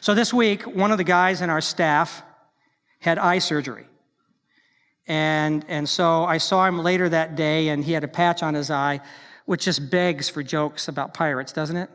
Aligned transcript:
So 0.00 0.14
this 0.14 0.32
week, 0.32 0.62
one 0.62 0.92
of 0.92 0.98
the 0.98 1.04
guys 1.04 1.40
in 1.40 1.50
our 1.50 1.60
staff 1.60 2.22
had 3.00 3.18
eye 3.18 3.38
surgery. 3.38 3.86
And, 5.06 5.64
and 5.68 5.88
so 5.88 6.24
I 6.24 6.38
saw 6.38 6.66
him 6.66 6.78
later 6.80 7.08
that 7.08 7.36
day, 7.36 7.68
and 7.68 7.84
he 7.84 7.92
had 7.92 8.04
a 8.04 8.08
patch 8.08 8.42
on 8.42 8.54
his 8.54 8.70
eye, 8.70 9.00
which 9.44 9.64
just 9.64 9.90
begs 9.90 10.28
for 10.28 10.42
jokes 10.42 10.88
about 10.88 11.14
pirates, 11.14 11.52
doesn't 11.52 11.76
it? 11.76 11.90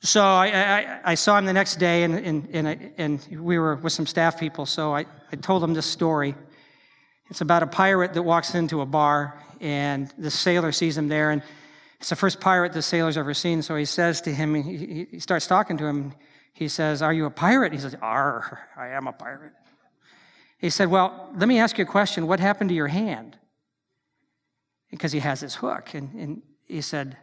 So 0.00 0.22
I, 0.22 0.46
I, 0.46 1.00
I 1.04 1.14
saw 1.14 1.36
him 1.36 1.46
the 1.46 1.52
next 1.52 1.76
day, 1.76 2.04
and, 2.04 2.14
and, 2.14 2.48
and, 2.52 2.68
I, 2.68 2.92
and 2.96 3.26
we 3.40 3.58
were 3.58 3.74
with 3.76 3.92
some 3.92 4.06
staff 4.06 4.38
people, 4.38 4.66
so 4.66 4.94
I, 4.94 5.06
I 5.32 5.36
told 5.36 5.64
him 5.64 5.74
this 5.74 5.86
story. 5.86 6.36
It's 7.28 7.40
about 7.40 7.64
a 7.64 7.66
pirate 7.66 8.14
that 8.14 8.22
walks 8.22 8.54
into 8.54 8.82
a 8.82 8.86
bar, 8.86 9.42
and 9.60 10.12
the 10.16 10.30
sailor 10.30 10.70
sees 10.70 10.96
him 10.96 11.08
there, 11.08 11.32
and 11.32 11.42
it's 12.06 12.10
the 12.10 12.14
first 12.14 12.38
pirate 12.38 12.72
the 12.72 12.82
sailor's 12.82 13.16
ever 13.16 13.34
seen. 13.34 13.62
So 13.62 13.74
he 13.74 13.84
says 13.84 14.20
to 14.20 14.32
him, 14.32 14.54
he, 14.54 15.08
he 15.10 15.18
starts 15.18 15.48
talking 15.48 15.76
to 15.78 15.86
him. 15.86 16.12
He 16.52 16.68
says, 16.68 17.02
Are 17.02 17.12
you 17.12 17.24
a 17.24 17.32
pirate? 17.32 17.72
He 17.72 17.80
says, 17.80 17.96
Ar, 18.00 18.60
I 18.76 18.90
am 18.90 19.08
a 19.08 19.12
pirate. 19.12 19.54
He 20.56 20.70
said, 20.70 20.88
Well, 20.88 21.32
let 21.34 21.48
me 21.48 21.58
ask 21.58 21.76
you 21.78 21.82
a 21.82 21.88
question. 21.88 22.28
What 22.28 22.38
happened 22.38 22.70
to 22.70 22.76
your 22.76 22.86
hand? 22.86 23.36
Because 24.88 25.10
he 25.10 25.18
has 25.18 25.40
this 25.40 25.56
hook. 25.56 25.94
And, 25.94 26.14
and 26.14 26.42
he 26.68 26.80
said, 26.80 27.16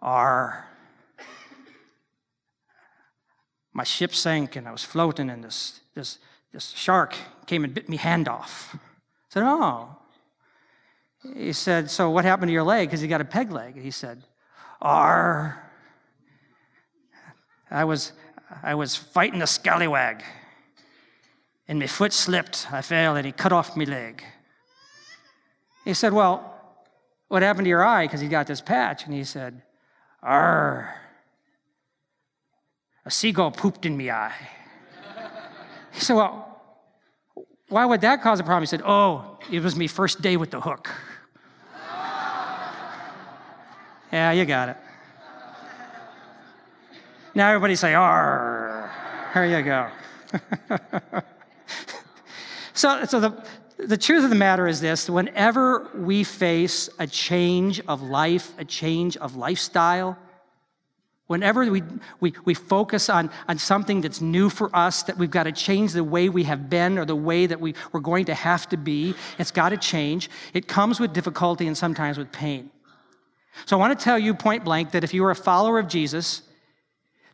R. 0.00 0.68
My 3.72 3.82
ship 3.82 4.14
sank 4.14 4.54
and 4.54 4.68
I 4.68 4.70
was 4.70 4.84
floating, 4.84 5.30
and 5.30 5.42
this, 5.42 5.80
this, 5.96 6.20
this 6.52 6.68
shark 6.68 7.16
came 7.46 7.64
and 7.64 7.74
bit 7.74 7.88
me 7.88 7.96
hand 7.96 8.28
off. 8.28 8.76
I 8.76 8.78
said, 9.30 9.42
Oh. 9.42 9.96
He 11.22 11.52
said, 11.52 11.90
So 11.90 12.10
what 12.10 12.24
happened 12.24 12.48
to 12.48 12.52
your 12.52 12.64
leg? 12.64 12.88
Because 12.88 13.00
he 13.00 13.08
got 13.08 13.20
a 13.20 13.24
peg 13.24 13.50
leg. 13.50 13.80
He 13.80 13.90
said, 13.90 14.22
R. 14.80 15.70
I 17.70 17.84
was, 17.84 18.12
I 18.62 18.74
was 18.74 18.96
fighting 18.96 19.40
a 19.40 19.46
scallywag 19.46 20.22
and 21.68 21.78
my 21.78 21.86
foot 21.86 22.12
slipped. 22.12 22.66
I 22.70 22.82
fell 22.82 23.16
and 23.16 23.24
he 23.24 23.32
cut 23.32 23.52
off 23.52 23.76
my 23.76 23.84
leg. 23.84 24.22
He 25.84 25.94
said, 25.94 26.12
Well, 26.12 26.48
what 27.28 27.42
happened 27.42 27.64
to 27.64 27.70
your 27.70 27.84
eye? 27.84 28.04
Because 28.04 28.20
he 28.20 28.28
got 28.28 28.46
this 28.46 28.60
patch. 28.60 29.06
And 29.06 29.14
he 29.14 29.24
said, 29.24 29.62
Arr, 30.22 30.94
a 33.06 33.10
seagull 33.10 33.50
pooped 33.50 33.86
in 33.86 33.96
me 33.96 34.10
eye. 34.10 34.34
he 35.92 36.00
said, 36.00 36.14
Well, 36.14 36.60
why 37.68 37.86
would 37.86 38.02
that 38.02 38.22
cause 38.22 38.38
a 38.38 38.42
problem? 38.42 38.64
He 38.64 38.66
said, 38.66 38.82
Oh, 38.84 39.38
it 39.50 39.62
was 39.62 39.74
me 39.74 39.86
first 39.86 40.20
day 40.20 40.36
with 40.36 40.50
the 40.50 40.60
hook. 40.60 40.90
Yeah, 44.12 44.32
you 44.32 44.44
got 44.44 44.68
it. 44.70 44.76
Now 47.34 47.48
everybody 47.48 47.76
say, 47.76 47.94
Arr. 47.94 48.90
There 49.32 49.46
you 49.46 49.62
go. 49.62 49.88
So, 52.74 53.04
so 53.04 53.20
the, 53.20 53.44
the 53.78 53.96
truth 53.96 54.24
of 54.24 54.30
the 54.30 54.36
matter 54.36 54.66
is 54.66 54.80
this 54.80 55.08
whenever 55.08 55.90
we 55.94 56.24
face 56.24 56.88
a 56.98 57.06
change 57.06 57.80
of 57.86 58.02
life, 58.02 58.52
a 58.58 58.64
change 58.64 59.16
of 59.18 59.36
lifestyle, 59.36 60.18
whenever 61.26 61.70
we, 61.70 61.82
we, 62.20 62.34
we 62.44 62.54
focus 62.54 63.08
on, 63.08 63.30
on 63.48 63.58
something 63.58 64.00
that's 64.00 64.20
new 64.20 64.48
for 64.48 64.74
us, 64.74 65.02
that 65.04 65.18
we've 65.18 65.30
got 65.30 65.44
to 65.44 65.52
change 65.52 65.92
the 65.92 66.04
way 66.04 66.28
we 66.28 66.44
have 66.44 66.68
been 66.68 66.98
or 66.98 67.04
the 67.04 67.16
way 67.16 67.46
that 67.46 67.60
we, 67.60 67.74
we're 67.92 68.00
going 68.00 68.24
to 68.24 68.34
have 68.34 68.68
to 68.70 68.76
be, 68.76 69.14
it's 69.38 69.50
got 69.50 69.68
to 69.68 69.76
change. 69.76 70.30
It 70.54 70.66
comes 70.66 70.98
with 70.98 71.12
difficulty 71.12 71.66
and 71.66 71.76
sometimes 71.76 72.18
with 72.18 72.32
pain. 72.32 72.70
So 73.66 73.76
I 73.76 73.80
want 73.80 73.98
to 73.98 74.02
tell 74.02 74.18
you 74.18 74.34
point 74.34 74.64
blank 74.64 74.92
that 74.92 75.04
if 75.04 75.14
you 75.14 75.24
are 75.24 75.30
a 75.30 75.36
follower 75.36 75.78
of 75.78 75.88
Jesus, 75.88 76.42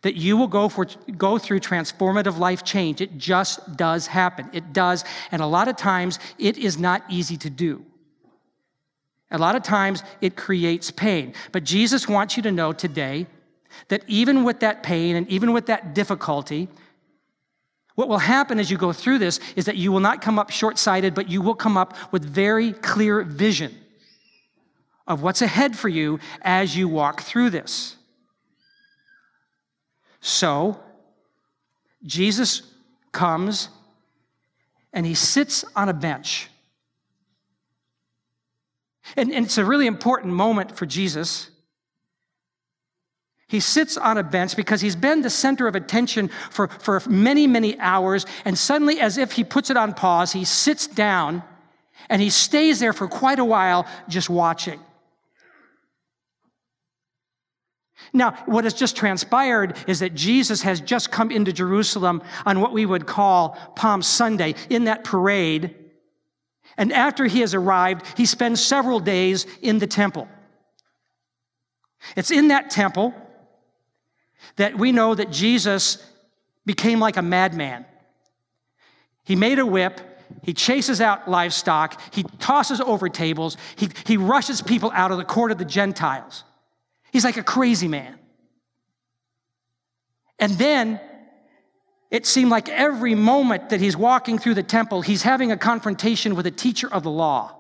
that 0.02 0.16
you 0.16 0.36
will 0.36 0.47
go, 0.47 0.69
for, 0.69 0.86
go 1.16 1.38
through 1.38 1.60
transformative 1.60 2.38
life 2.38 2.64
change. 2.64 3.00
It 3.00 3.19
just 3.19 3.77
does 3.77 4.06
happen. 4.06 4.48
It 4.52 4.72
does. 4.72 5.05
And 5.33 5.42
a 5.42 5.47
lot 5.47 5.69
of 5.69 5.77
times, 5.77 6.19
it 6.38 6.56
is 6.56 6.78
not 6.78 7.02
easy 7.08 7.36
to 7.38 7.50
do. 7.50 7.84
A 9.31 9.38
lot 9.38 9.56
of 9.56 9.62
times, 9.62 10.03
it 10.20 10.37
creates 10.37 10.91
pain. 10.91 11.34
But 11.53 11.65
Jesus 11.65 12.09
wants 12.09 12.37
you 12.37 12.42
to 12.44 12.53
know 12.53 12.72
today 12.72 13.26
that 13.88 14.03
even 14.06 14.44
with 14.44 14.60
that 14.60 14.82
pain 14.82 15.16
and 15.16 15.28
even 15.28 15.53
with 15.53 15.66
that 15.66 15.94
difficulty, 15.94 16.69
what 17.94 18.09
will 18.09 18.19
happen 18.19 18.60
as 18.60 18.71
you 18.71 18.78
go 18.78 18.92
through 18.92 19.19
this 19.19 19.41
is 19.56 19.65
that 19.65 19.76
you 19.76 19.91
will 19.91 20.00
not 20.00 20.22
come 20.22 20.38
up 20.38 20.50
short 20.50 20.78
sighted, 20.78 21.15
but 21.15 21.28
you 21.28 21.42
will 21.42 21.54
come 21.54 21.76
up 21.76 21.94
with 22.12 22.25
very 22.25 22.72
clear 22.72 23.22
vision 23.22 23.75
of 25.08 25.22
what's 25.22 25.42
ahead 25.42 25.76
for 25.76 25.88
you 25.88 26.20
as 26.42 26.76
you 26.76 26.86
walk 26.86 27.22
through 27.22 27.50
this. 27.50 27.96
So, 30.20 30.78
Jesus 32.04 32.62
comes 33.10 33.70
and 34.92 35.06
he 35.06 35.14
sits 35.14 35.64
on 35.74 35.88
a 35.88 35.94
bench. 35.94 36.48
And, 39.16 39.32
and, 39.32 39.47
it's 39.47 39.56
a 39.56 39.64
really 39.64 39.86
important 39.86 40.34
moment 40.34 40.76
for 40.76 40.84
Jesus. 40.84 41.50
He 43.48 43.60
sits 43.60 43.97
on 43.97 44.18
a 44.18 44.22
bench 44.22 44.54
because 44.54 44.82
he's 44.82 44.97
been 44.97 45.22
the 45.22 45.30
center 45.30 45.66
of 45.66 45.74
attention 45.74 46.28
for, 46.50 46.68
for 46.68 47.00
many, 47.08 47.47
many 47.47 47.78
hours. 47.78 48.26
And 48.44 48.58
suddenly, 48.58 49.00
as 49.00 49.16
if 49.16 49.32
he 49.32 49.44
puts 49.44 49.70
it 49.70 49.78
on 49.78 49.94
pause, 49.94 50.32
he 50.32 50.44
sits 50.44 50.86
down 50.86 51.42
and 52.10 52.20
he 52.20 52.28
stays 52.28 52.80
there 52.80 52.92
for 52.92 53.08
quite 53.08 53.38
a 53.38 53.44
while 53.44 53.86
just 54.08 54.28
watching. 54.28 54.78
Now, 58.12 58.32
what 58.47 58.64
has 58.64 58.75
just 58.75 58.97
transpired 58.97 59.76
is 59.86 60.00
that 60.00 60.14
Jesus 60.14 60.62
has 60.62 60.81
just 60.81 61.10
come 61.10 61.31
into 61.31 61.53
Jerusalem 61.53 62.22
on 62.47 62.60
what 62.60 62.72
we 62.72 62.86
would 62.86 63.06
call 63.06 63.50
Palm 63.76 64.03
Sunday 64.03 64.54
in 64.70 64.84
that 64.84 65.04
parade. 65.04 65.75
And 66.76 66.92
after 66.92 67.26
he 67.26 67.41
has 67.41 67.54
arrived, 67.54 68.06
he 68.16 68.25
spends 68.25 68.64
several 68.64 69.00
days 69.00 69.47
in 69.60 69.78
the 69.78 69.86
temple. 69.86 70.28
It's 72.16 72.31
in 72.31 72.48
that 72.48 72.70
temple 72.70 73.14
that 74.56 74.78
we 74.78 74.92
know 74.92 75.15
that 75.15 75.30
Jesus 75.30 76.03
became 76.65 77.00
like 77.00 77.16
a 77.16 77.22
madman. 77.22 77.84
He 79.25 79.36
made 79.36 79.59
a 79.59 79.66
whip, 79.66 80.00
he 80.42 80.54
chases 80.54 81.00
out 81.00 81.28
livestock, 81.28 82.00
he 82.15 82.22
tosses 82.38 82.80
over 82.80 83.09
tables, 83.09 83.56
he, 83.76 83.91
he 84.06 84.16
rushes 84.16 84.62
people 84.62 84.91
out 84.94 85.10
of 85.10 85.19
the 85.19 85.25
court 85.25 85.50
of 85.50 85.59
the 85.59 85.65
Gentiles. 85.65 86.44
He's 87.12 87.24
like 87.24 87.36
a 87.36 87.42
crazy 87.42 87.88
man. 87.88 88.19
And 90.38 90.52
then 90.52 91.00
it 92.10 92.26
seemed 92.26 92.50
like 92.50 92.69
every 92.69 93.14
moment 93.14 93.70
that 93.70 93.80
he's 93.80 93.96
walking 93.96 94.38
through 94.38 94.54
the 94.54 94.62
temple, 94.62 95.02
he's 95.02 95.22
having 95.22 95.52
a 95.52 95.56
confrontation 95.56 96.34
with 96.34 96.47
a 96.47 96.50
teacher 96.50 96.92
of 96.92 97.02
the 97.02 97.10
law. 97.10 97.54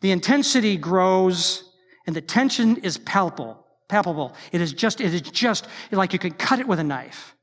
The 0.00 0.10
intensity 0.10 0.76
grows 0.76 1.64
and 2.06 2.14
the 2.14 2.20
tension 2.20 2.76
is 2.78 2.98
palpable. 2.98 3.64
Palpable. 3.88 4.34
It 4.52 4.60
is 4.60 4.72
just, 4.72 5.00
it 5.00 5.14
is 5.14 5.22
just 5.22 5.66
like 5.90 6.12
you 6.12 6.18
could 6.18 6.38
cut 6.38 6.58
it 6.58 6.66
with 6.66 6.78
a 6.78 6.84
knife. 6.84 7.34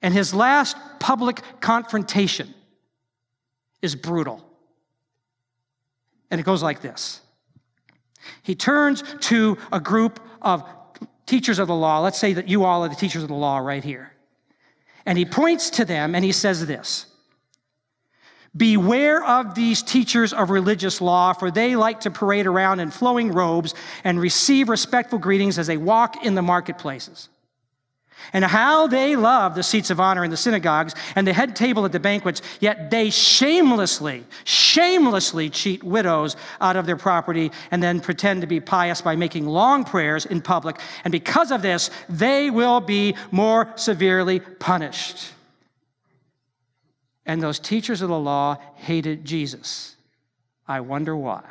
And 0.00 0.14
his 0.14 0.32
last 0.32 0.76
public 1.00 1.42
confrontation 1.60 2.54
is 3.82 3.96
brutal. 3.96 4.47
And 6.30 6.40
it 6.40 6.44
goes 6.44 6.62
like 6.62 6.80
this 6.80 7.20
He 8.42 8.54
turns 8.54 9.02
to 9.20 9.58
a 9.72 9.80
group 9.80 10.20
of 10.42 10.64
teachers 11.26 11.58
of 11.58 11.68
the 11.68 11.74
law. 11.74 12.00
Let's 12.00 12.18
say 12.18 12.32
that 12.32 12.48
you 12.48 12.64
all 12.64 12.84
are 12.84 12.88
the 12.88 12.94
teachers 12.94 13.22
of 13.22 13.28
the 13.28 13.34
law 13.34 13.58
right 13.58 13.84
here. 13.84 14.12
And 15.06 15.16
he 15.16 15.24
points 15.24 15.70
to 15.70 15.84
them 15.84 16.14
and 16.14 16.24
he 16.24 16.32
says 16.32 16.66
this 16.66 17.06
Beware 18.56 19.24
of 19.24 19.54
these 19.54 19.82
teachers 19.82 20.32
of 20.32 20.50
religious 20.50 21.00
law, 21.00 21.32
for 21.32 21.50
they 21.50 21.76
like 21.76 22.00
to 22.00 22.10
parade 22.10 22.46
around 22.46 22.80
in 22.80 22.90
flowing 22.90 23.32
robes 23.32 23.74
and 24.04 24.20
receive 24.20 24.68
respectful 24.68 25.18
greetings 25.18 25.58
as 25.58 25.66
they 25.66 25.76
walk 25.76 26.24
in 26.24 26.34
the 26.34 26.42
marketplaces 26.42 27.28
and 28.32 28.44
how 28.44 28.86
they 28.86 29.16
love 29.16 29.54
the 29.54 29.62
seats 29.62 29.90
of 29.90 30.00
honor 30.00 30.24
in 30.24 30.30
the 30.30 30.36
synagogues 30.36 30.94
and 31.14 31.26
the 31.26 31.32
head 31.32 31.56
table 31.56 31.84
at 31.84 31.92
the 31.92 32.00
banquets, 32.00 32.42
yet 32.60 32.90
they 32.90 33.10
shamelessly, 33.10 34.24
shamelessly 34.44 35.50
cheat 35.50 35.82
widows 35.82 36.36
out 36.60 36.76
of 36.76 36.86
their 36.86 36.96
property 36.96 37.50
and 37.70 37.82
then 37.82 38.00
pretend 38.00 38.40
to 38.40 38.46
be 38.46 38.60
pious 38.60 39.00
by 39.00 39.16
making 39.16 39.46
long 39.46 39.84
prayers 39.84 40.26
in 40.26 40.40
public. 40.40 40.78
And 41.04 41.12
because 41.12 41.50
of 41.50 41.62
this, 41.62 41.90
they 42.08 42.50
will 42.50 42.80
be 42.80 43.16
more 43.30 43.72
severely 43.76 44.40
punished. 44.40 45.32
And 47.26 47.42
those 47.42 47.58
teachers 47.58 48.00
of 48.00 48.08
the 48.08 48.18
law 48.18 48.56
hated 48.74 49.24
Jesus. 49.24 49.96
I 50.66 50.80
wonder 50.80 51.16
why. 51.16 51.44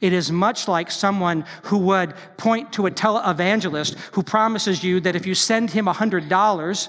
It 0.00 0.12
is 0.12 0.30
much 0.30 0.68
like 0.68 0.90
someone 0.90 1.44
who 1.64 1.78
would 1.78 2.14
point 2.36 2.72
to 2.74 2.86
a 2.86 2.90
televangelist 2.90 3.96
who 4.12 4.22
promises 4.22 4.82
you 4.82 5.00
that 5.00 5.16
if 5.16 5.26
you 5.26 5.34
send 5.34 5.70
him 5.70 5.86
$100, 5.86 6.88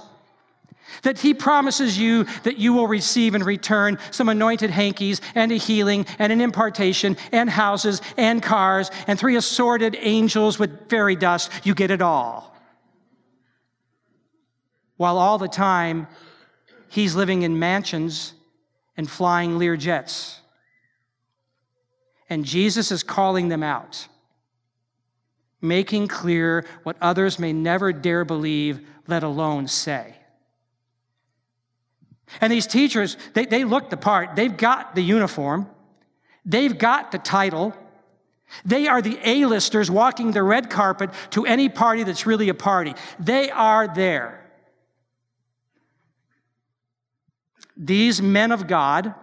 That 1.04 1.20
he 1.20 1.34
promises 1.34 1.98
you 1.98 2.26
that 2.44 2.58
you 2.58 2.74
will 2.74 2.88
receive 2.88 3.36
in 3.36 3.44
return 3.44 4.00
some 4.12 4.30
anointed 4.30 4.70
hankies 4.70 5.22
and 5.36 5.52
a 5.52 5.56
healing 5.56 6.06
and 6.18 6.34
an 6.34 6.42
impartation 6.42 7.16
and 7.32 7.50
houses 7.50 8.02
and 8.18 8.42
cars 8.42 8.92
and 9.08 9.18
three 9.20 9.36
assorted 9.36 9.96
angels 10.00 10.60
with 10.60 10.90
fairy 10.90 11.16
dust. 11.16 11.52
You 11.64 11.76
get 11.76 11.92
it 11.92 12.02
all. 12.02 12.56
While 14.98 15.18
all 15.18 15.38
the 15.38 15.48
time 15.48 16.08
he's 16.90 17.16
living 17.16 17.44
in 17.44 17.60
mansions 17.60 18.34
and 18.98 19.10
flying 19.10 19.58
Lear 19.58 19.78
jets. 19.78 20.42
And 22.30 22.46
Jesus 22.46 22.92
is 22.92 23.02
calling 23.02 23.50
them 23.50 23.64
out, 23.64 24.08
making 25.62 26.08
clear 26.08 26.66
what 26.84 26.96
others 27.02 27.40
may 27.40 27.52
never 27.54 27.92
dare 27.92 28.24
believe, 28.24 28.82
let 29.08 29.24
alone 29.24 29.68
say. 29.68 30.16
And 32.40 32.54
these 32.54 32.68
teachers, 32.68 33.18
they, 33.34 33.46
they 33.46 33.64
look 33.64 33.90
the 33.90 33.98
part. 33.98 34.36
They've 34.36 34.56
got 34.56 34.94
the 34.94 35.02
uniform, 35.02 35.68
they've 36.46 36.78
got 36.78 37.12
the 37.12 37.18
title. 37.18 37.76
They 38.66 38.88
are 38.88 39.00
the 39.00 39.20
A-listers 39.24 39.92
walking 39.92 40.32
the 40.32 40.42
red 40.42 40.72
carpet 40.72 41.12
to 41.32 41.46
any 41.46 41.70
party 41.70 42.02
that's 42.02 42.26
really 42.26 42.50
a 42.50 42.56
party. 42.56 42.96
They 43.20 43.52
are 43.52 43.88
there. 43.88 44.44
These 47.78 48.24
men 48.24 48.52
of 48.52 48.66
God, 48.66 49.14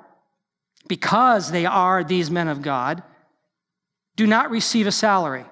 because 0.89 1.51
they 1.51 1.67
are 1.67 2.05
these 2.05 2.31
men 2.31 2.49
of 2.49 2.63
God, 2.63 3.03
do 4.17 4.27
not 4.27 4.51
receive 4.51 4.87
a 4.87 4.93
salary. 4.93 5.45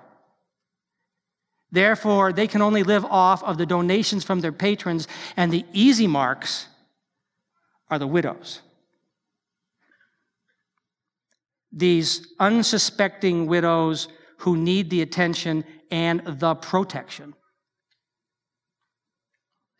Therefore, 1.70 2.32
they 2.32 2.46
can 2.46 2.62
only 2.62 2.82
live 2.82 3.04
off 3.04 3.42
of 3.42 3.58
the 3.58 3.66
donations 3.66 4.24
from 4.24 4.40
their 4.40 4.52
patrons 4.52 5.08
and 5.36 5.52
the 5.52 5.64
easy 5.72 6.06
marks 6.06 6.68
are 7.90 7.98
the 7.98 8.06
widows. 8.06 8.60
These 11.72 12.28
unsuspecting 12.38 13.46
widows 13.46 14.06
who 14.38 14.56
need 14.56 14.90
the 14.90 15.02
attention 15.02 15.64
and 15.90 16.22
the 16.24 16.54
protection. 16.54 17.34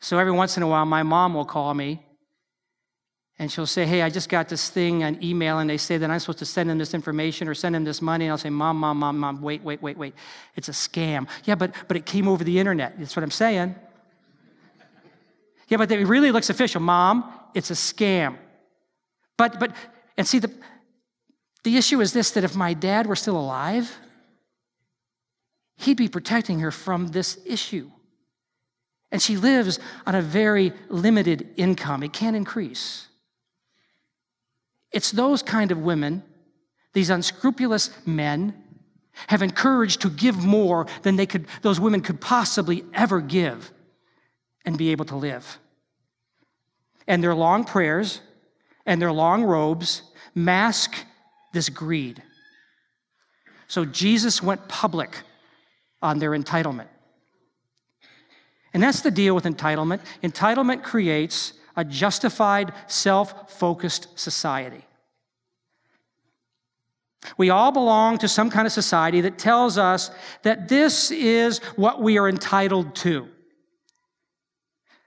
So 0.00 0.18
every 0.18 0.32
once 0.32 0.56
in 0.56 0.62
a 0.62 0.66
while, 0.66 0.84
my 0.84 1.02
mom 1.02 1.32
will 1.34 1.44
call 1.44 1.72
me 1.74 2.03
and 3.38 3.50
she'll 3.50 3.66
say, 3.66 3.84
Hey, 3.84 4.02
I 4.02 4.10
just 4.10 4.28
got 4.28 4.48
this 4.48 4.70
thing 4.70 5.02
on 5.02 5.22
email, 5.22 5.58
and 5.58 5.69
they 5.69 5.76
say 5.76 5.98
that 5.98 6.10
I'm 6.10 6.20
supposed 6.20 6.38
to 6.38 6.46
send 6.46 6.70
them 6.70 6.78
this 6.78 6.94
information 6.94 7.48
or 7.48 7.54
send 7.54 7.75
them 7.75 7.84
this 7.84 8.00
money. 8.00 8.26
And 8.26 8.32
I'll 8.32 8.38
say, 8.38 8.50
Mom, 8.50 8.78
Mom, 8.78 8.98
Mom, 8.98 9.19
Mom, 9.19 9.42
wait, 9.42 9.62
wait, 9.62 9.82
wait, 9.82 9.98
wait. 9.98 10.14
It's 10.54 10.69
a 10.69 10.72
scam. 10.72 11.26
Yeah, 11.44 11.56
but, 11.56 11.75
but 11.88 11.96
it 11.96 12.06
came 12.06 12.28
over 12.28 12.44
the 12.44 12.58
internet. 12.58 12.98
That's 12.98 13.16
what 13.16 13.22
I'm 13.22 13.31
saying. 13.31 13.75
Yeah, 15.69 15.78
but 15.78 15.90
it 15.90 16.06
really 16.06 16.31
looks 16.31 16.50
official. 16.50 16.81
Mom, 16.81 17.32
it's 17.54 17.70
a 17.70 17.75
scam. 17.75 18.36
But, 19.37 19.58
but, 19.58 19.75
and 20.16 20.26
see, 20.26 20.38
the, 20.38 20.52
the 21.64 21.76
issue 21.76 22.00
is 22.00 22.12
this 22.12 22.30
that 22.32 22.44
if 22.44 22.54
my 22.54 22.75
dad 22.75 23.06
were 23.06 23.16
still 23.16 23.37
alive, 23.37 23.96
he'd 25.78 25.96
be 25.96 26.08
protecting 26.08 26.60
her 26.60 26.70
from 26.70 27.08
this 27.08 27.38
issue. 27.44 27.90
And 29.10 29.20
she 29.20 29.37
lives 29.37 29.80
on 30.06 30.14
a 30.14 30.22
very 30.22 30.72
limited 30.88 31.48
income, 31.56 32.02
it 32.02 32.12
can't 32.12 32.37
increase. 32.37 33.08
It's 34.94 35.11
those 35.11 35.43
kind 35.43 35.73
of 35.73 35.81
women, 35.81 36.23
these 36.93 37.11
unscrupulous 37.11 37.91
men, 38.06 38.55
have 39.26 39.43
encouraged 39.43 40.00
to 40.02 40.08
give 40.08 40.44
more 40.44 40.87
than 41.02 41.17
they 41.17 41.26
could, 41.26 41.46
those 41.62 41.81
women 41.81 42.00
could 42.00 42.20
possibly 42.20 42.85
ever 42.94 43.20
give 43.20 43.73
and 44.64 44.79
be 44.79 44.91
able 44.93 45.05
to 45.06 45.17
live. 45.17 45.58
And 47.08 47.23
their 47.23 47.35
long 47.35 47.64
prayers 47.64 48.20
and 48.87 49.02
their 49.02 49.11
long 49.12 49.43
robes 49.43 50.02
mask 50.32 50.94
this 51.52 51.69
greed. 51.69 52.23
So 53.67 53.85
Jesus 53.85 54.43
went 54.43 54.69
public 54.69 55.19
on 56.02 56.20
their 56.20 56.31
entitlement. 56.31 56.87
And 58.73 58.81
that's 58.81 59.00
the 59.00 59.11
deal 59.11 59.35
with 59.35 59.44
entitlement. 59.44 60.00
Entitlement 60.23 60.85
creates 60.85 61.52
a 61.76 61.85
justified, 61.85 62.73
self 62.87 63.50
focused 63.50 64.19
society. 64.19 64.85
We 67.37 67.50
all 67.50 67.73
belong 67.73 68.19
to 68.19 68.29
some 68.29 68.50
kind 68.50 68.67
of 68.67 68.73
society 68.73 69.23
that 69.23 69.38
tells 69.38 69.79
us 69.79 70.11
that 70.43 70.69
this 70.69 71.11
is 71.11 71.59
what 71.76 72.03
we 72.03 72.19
are 72.19 72.29
entitled 72.29 72.94
to. 72.97 73.29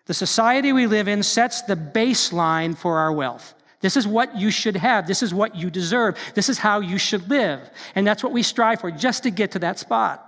The 0.05 0.13
society 0.13 0.73
we 0.73 0.87
live 0.87 1.07
in 1.07 1.21
sets 1.21 1.61
the 1.61 1.75
baseline 1.75 2.75
for 2.75 2.97
our 2.97 3.11
wealth. 3.11 3.53
This 3.81 3.95
is 3.95 4.07
what 4.07 4.35
you 4.35 4.49
should 4.49 4.75
have. 4.77 5.05
This 5.05 5.21
is 5.21 5.33
what 5.33 5.55
you 5.55 5.69
deserve. 5.69 6.17
This 6.33 6.49
is 6.49 6.57
how 6.57 6.79
you 6.79 6.97
should 6.97 7.29
live. 7.29 7.69
And 7.93 8.07
that's 8.07 8.23
what 8.23 8.31
we 8.31 8.41
strive 8.41 8.81
for, 8.81 8.89
just 8.89 9.23
to 9.23 9.29
get 9.29 9.51
to 9.51 9.59
that 9.59 9.77
spot. 9.77 10.23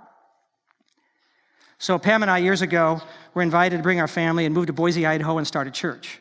So, 1.78 1.98
Pam 1.98 2.22
and 2.22 2.30
I, 2.30 2.38
years 2.38 2.62
ago, 2.62 3.00
were 3.32 3.42
invited 3.42 3.78
to 3.78 3.82
bring 3.82 4.00
our 4.00 4.06
family 4.06 4.44
and 4.44 4.54
move 4.54 4.66
to 4.66 4.72
Boise, 4.72 5.06
Idaho, 5.06 5.38
and 5.38 5.46
start 5.46 5.66
a 5.66 5.70
church. 5.70 6.20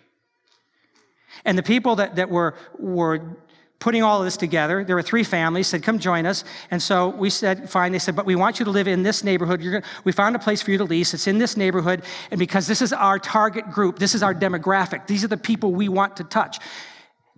And 1.46 1.58
the 1.58 1.64
people 1.64 1.96
that, 1.98 2.16
that 2.16 2.30
were, 2.30 2.56
were 2.78 3.38
putting 3.80 4.04
all 4.04 4.20
of 4.20 4.26
this 4.26 4.38
together. 4.38 4.84
There 4.84 4.96
were 4.96 5.02
three 5.02 5.24
families, 5.24 5.68
said, 5.68 5.84
Come 5.84 6.00
join 6.00 6.26
us. 6.26 6.44
And 6.70 6.82
so 6.82 7.10
we 7.10 7.30
said, 7.30 7.70
Fine. 7.70 7.94
They 7.94 8.00
said, 8.00 8.16
But 8.16 8.26
we 8.26 8.36
want 8.36 8.60
you 8.60 8.66
to 8.66 8.72
live 8.72 8.88
in 8.88 9.04
this 9.04 9.24
neighborhood. 9.24 9.62
Gonna, 9.62 9.82
we 10.04 10.12
found 10.12 10.36
a 10.36 10.40
place 10.40 10.62
for 10.62 10.72
you 10.72 10.78
to 10.78 10.84
lease. 10.84 11.14
It's 11.14 11.28
in 11.28 11.38
this 11.38 11.58
neighborhood. 11.58 12.04
And 12.30 12.40
because 12.40 12.68
this 12.68 12.82
is 12.82 12.94
our 12.94 13.18
target 13.20 13.72
group, 13.72 13.98
this 13.98 14.14
is 14.14 14.22
our 14.22 14.36
demographic, 14.36 15.08
these 15.08 15.24
are 15.24 15.30
the 15.30 15.38
people 15.38 15.74
we 15.74 15.90
want 15.90 16.18
to 16.18 16.24
touch. 16.24 16.60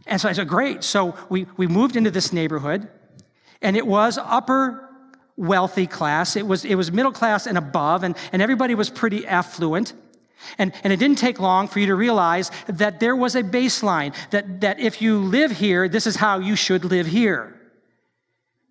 And 0.08 0.20
so 0.20 0.28
I 0.28 0.34
said, 0.34 0.48
Great. 0.48 0.84
So 0.84 1.16
we, 1.30 1.46
we 1.58 1.68
moved 1.68 1.96
into 1.96 2.12
this 2.12 2.34
neighborhood, 2.34 2.90
and 3.62 3.78
it 3.78 3.86
was 3.86 4.18
upper 4.18 4.90
wealthy 5.38 5.88
class. 5.88 6.36
It 6.36 6.46
was, 6.46 6.66
it 6.66 6.76
was 6.76 6.92
middle 6.92 7.12
class 7.12 7.46
and 7.46 7.58
above, 7.58 8.04
and, 8.04 8.16
and 8.32 8.42
everybody 8.42 8.76
was 8.76 8.90
pretty 8.90 9.28
affluent. 9.28 9.94
And, 10.58 10.74
and 10.84 10.92
it 10.92 10.98
didn't 10.98 11.18
take 11.18 11.40
long 11.40 11.68
for 11.68 11.80
you 11.80 11.88
to 11.88 11.96
realize 11.96 12.52
that 12.68 13.00
there 13.00 13.16
was 13.16 13.36
a 13.36 13.44
baseline, 13.44 14.14
that, 14.32 14.62
that 14.62 14.80
if 14.80 15.02
you 15.02 15.20
live 15.20 15.52
here, 15.52 15.88
this 15.88 16.08
is 16.08 16.16
how 16.16 16.40
you 16.40 16.56
should 16.56 16.86
live 16.86 17.08
here. 17.08 17.58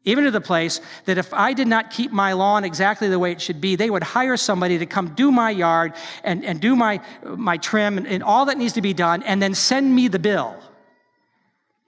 Even 0.05 0.25
to 0.25 0.31
the 0.31 0.41
place 0.41 0.81
that 1.05 1.19
if 1.19 1.35
I 1.35 1.53
did 1.53 1.69
not 1.69 1.91
keep 1.91 2.11
my 2.11 2.33
lawn 2.33 2.65
exactly 2.65 3.09
the 3.09 3.19
way 3.19 3.33
it 3.33 3.41
should 3.41 3.61
be, 3.61 3.77
they 3.77 3.91
would 3.91 4.03
hire 4.03 4.37
somebody 4.37 4.79
to 4.79 4.87
come 4.87 5.15
do 5.15 5.31
my 5.31 5.51
yard 5.51 5.93
and, 6.25 6.43
and 6.45 6.59
do 6.61 6.75
my, 6.75 7.01
my 7.23 7.59
trim 7.59 7.99
and, 7.99 8.07
and 8.07 8.23
all 8.23 8.47
that 8.47 8.57
needs 8.57 8.73
to 8.75 8.83
be 8.83 8.95
done, 8.95 9.23
and 9.25 9.43
then 9.43 9.55
send 9.55 9.95
me 9.95 10.09
the 10.09 10.19
bill 10.19 10.57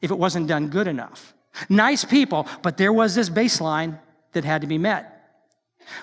if 0.02 0.10
it 0.10 0.18
wasn't 0.18 0.46
done 0.46 0.68
good 0.68 0.88
enough. 0.88 1.32
Nice 1.68 2.04
people, 2.04 2.46
but 2.60 2.76
there 2.76 2.92
was 2.92 3.14
this 3.14 3.30
baseline 3.30 3.98
that 4.32 4.44
had 4.44 4.60
to 4.60 4.66
be 4.66 4.78
met. 4.78 5.11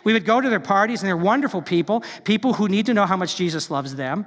We 0.04 0.14
would 0.14 0.26
go 0.26 0.40
to 0.40 0.50
their 0.50 0.60
parties, 0.60 1.02
and 1.02 1.08
they're 1.08 1.18
wonderful 1.18 1.62
people, 1.62 2.04
people 2.24 2.54
who 2.54 2.68
need 2.68 2.86
to 2.88 2.94
know 2.94 3.06
how 3.06 3.18
much 3.18 3.36
Jesus 3.36 3.70
loves 3.70 3.96
them. 3.96 4.26